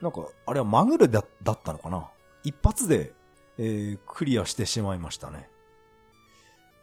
[0.00, 2.08] なんか、あれはまぐれだだったのかな？
[2.44, 3.12] 一発で、
[3.58, 5.50] えー、クリアしてしまいましたね。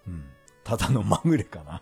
[0.07, 0.25] うん。
[0.63, 1.81] ただのまぐれかな。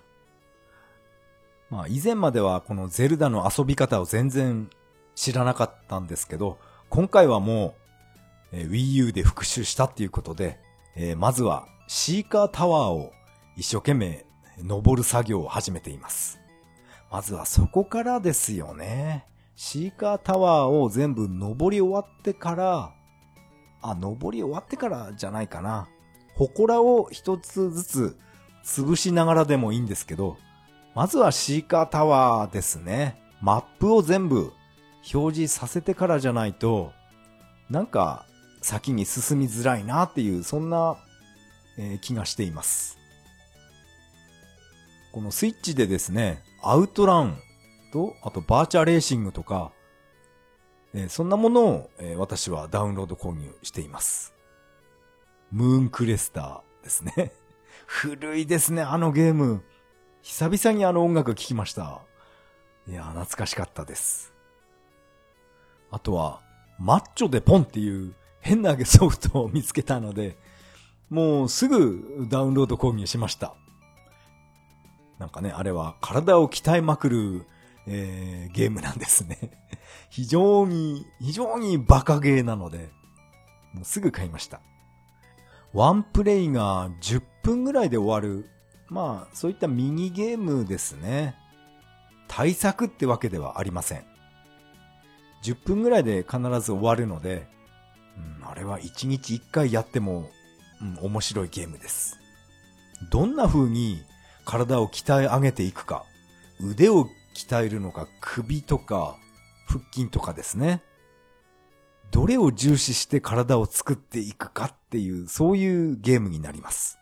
[1.70, 4.70] まあ以前まではこのゼルダの遊び方を全然
[5.16, 7.76] 知らなかったんですけど、今回はも
[8.54, 10.58] う、えー、Wii U で復習したっていうことで、
[10.96, 13.14] えー、まずはシーカータワーを
[13.56, 14.26] 一生懸命
[14.60, 16.38] 登る作業を始めています。
[17.10, 19.26] まずはそこからですよね。
[19.56, 22.92] シーカータワーを全部登り終わってから、
[23.82, 25.88] あ、登り終わってからじゃないかな。
[26.36, 28.20] 祠を一つずつ
[28.66, 30.36] 潰しながらでもいいんですけど、
[30.94, 33.18] まずはシーカータワーですね。
[33.42, 34.52] マップを全部
[35.14, 36.92] 表示させてからじゃないと、
[37.70, 38.26] なんか
[38.62, 40.98] 先に進みづらいなっていう、そんな、
[41.78, 42.98] え、気がしています。
[45.12, 47.40] このスイッチでですね、アウトラン
[47.92, 49.72] と、あとバーチャーレーシングとか、
[50.94, 54.34] え、そんなものを、え、私はダウンロード購入しています。
[55.52, 57.34] ムーンクレスターですね。
[57.86, 59.64] 古いですね、あのゲーム。
[60.22, 62.02] 久々にあの音楽聴きました。
[62.88, 64.34] いや、懐かしかったです。
[65.92, 66.42] あとは、
[66.80, 70.38] マッチョでポンっていう変なソフトを見つけたので、
[71.10, 73.56] もうすぐダウンロード購入しました。
[75.20, 77.46] なんかね、あれは体を鍛えまくる、
[77.88, 79.52] えー、ゲームなんですね。
[80.10, 82.92] 非常に、非常にバカゲーなので、
[83.74, 84.62] もうすぐ買いました。
[85.74, 88.50] ワンプレイが10分ぐらいで終わる、
[88.90, 91.36] まあ、そういったミニゲームですね。
[92.28, 94.04] 対策ってわけではありません。
[95.44, 97.48] 10分ぐらいで必ず終わるので、
[98.18, 100.30] うん、あれは1日1回やっても、
[100.82, 102.20] うん、面白いゲームです。
[103.12, 104.04] どんな風に
[104.46, 106.06] 体を鍛え上げていくか、
[106.62, 109.18] 腕を鍛えるのか、首とか、
[109.68, 110.82] 腹筋とかですね。
[112.12, 116.98] どれを重視して体を作っていくかっていう、そういうゲームになります。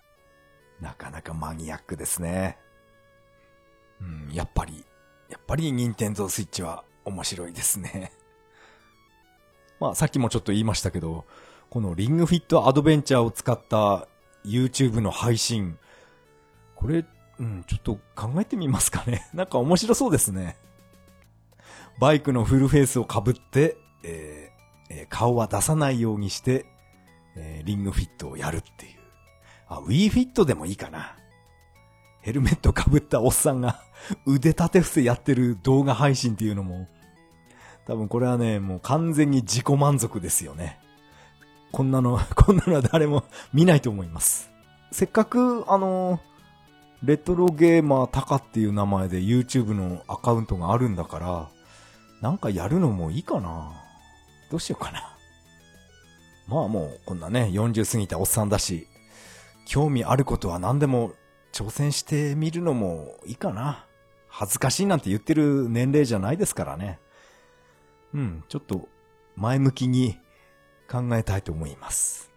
[0.82, 2.57] なかなかマニアックですね。
[4.01, 4.84] うん、やっぱり、
[5.30, 8.11] やっぱり任天堂スイッチは面白いですね。
[9.80, 11.26] まあさっきもちょっと言いましたけど、
[11.76, 14.07] このリングフィットアドベンチャーを使った
[14.45, 15.78] YouTube の配信、
[16.73, 17.03] これ、
[17.38, 19.28] うん、ちょっと考えてみますかね。
[19.36, 20.55] なんか面白そうですね。
[21.99, 26.65] バイクのフルフェイスを被って、えーえー、顔は出さないようにして、
[27.36, 28.99] えー、リングフィットをやるっていう。
[29.67, 31.17] あ、ウィーフィットでもいいかな。
[32.21, 33.84] ヘルメット被ったおっさんが
[34.26, 36.88] 腕立て伏せやってる動画配信っていうのも、
[37.86, 40.80] 多分これはね、もう完全に自己満足ですよね。
[41.76, 44.49] こんなの、 こんなのは誰も 見ないと思います。
[44.93, 46.21] せっかく、あの、
[47.03, 51.49] レトロゲーマータカっていう名前で YouTube のアカウントがあるんだから、
[52.21, 53.73] なんかやるのもいいかな。
[54.49, 55.17] どうしようかな。
[56.47, 58.88] まあもうこんなね、40過ぎたおっさんだし、
[59.65, 61.11] 興味あることは何でも
[61.51, 63.86] 挑戦してみるのもいいかな。
[64.30, 66.99] 恥ずかしいなんて言ってる年齢じゃないですからね。
[68.13, 68.88] うん、ちょっと
[69.36, 70.17] 前向きに
[70.89, 72.31] 考えたいと思います。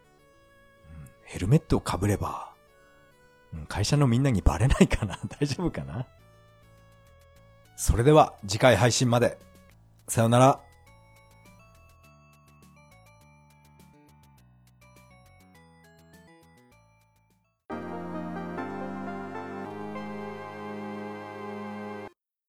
[1.25, 2.53] ヘルメットをかぶれば、
[3.69, 6.07] 会社のみんなにバレないかな 大丈夫かな？
[7.77, 9.39] それでは次回配信まで。
[10.09, 10.61] さよなら。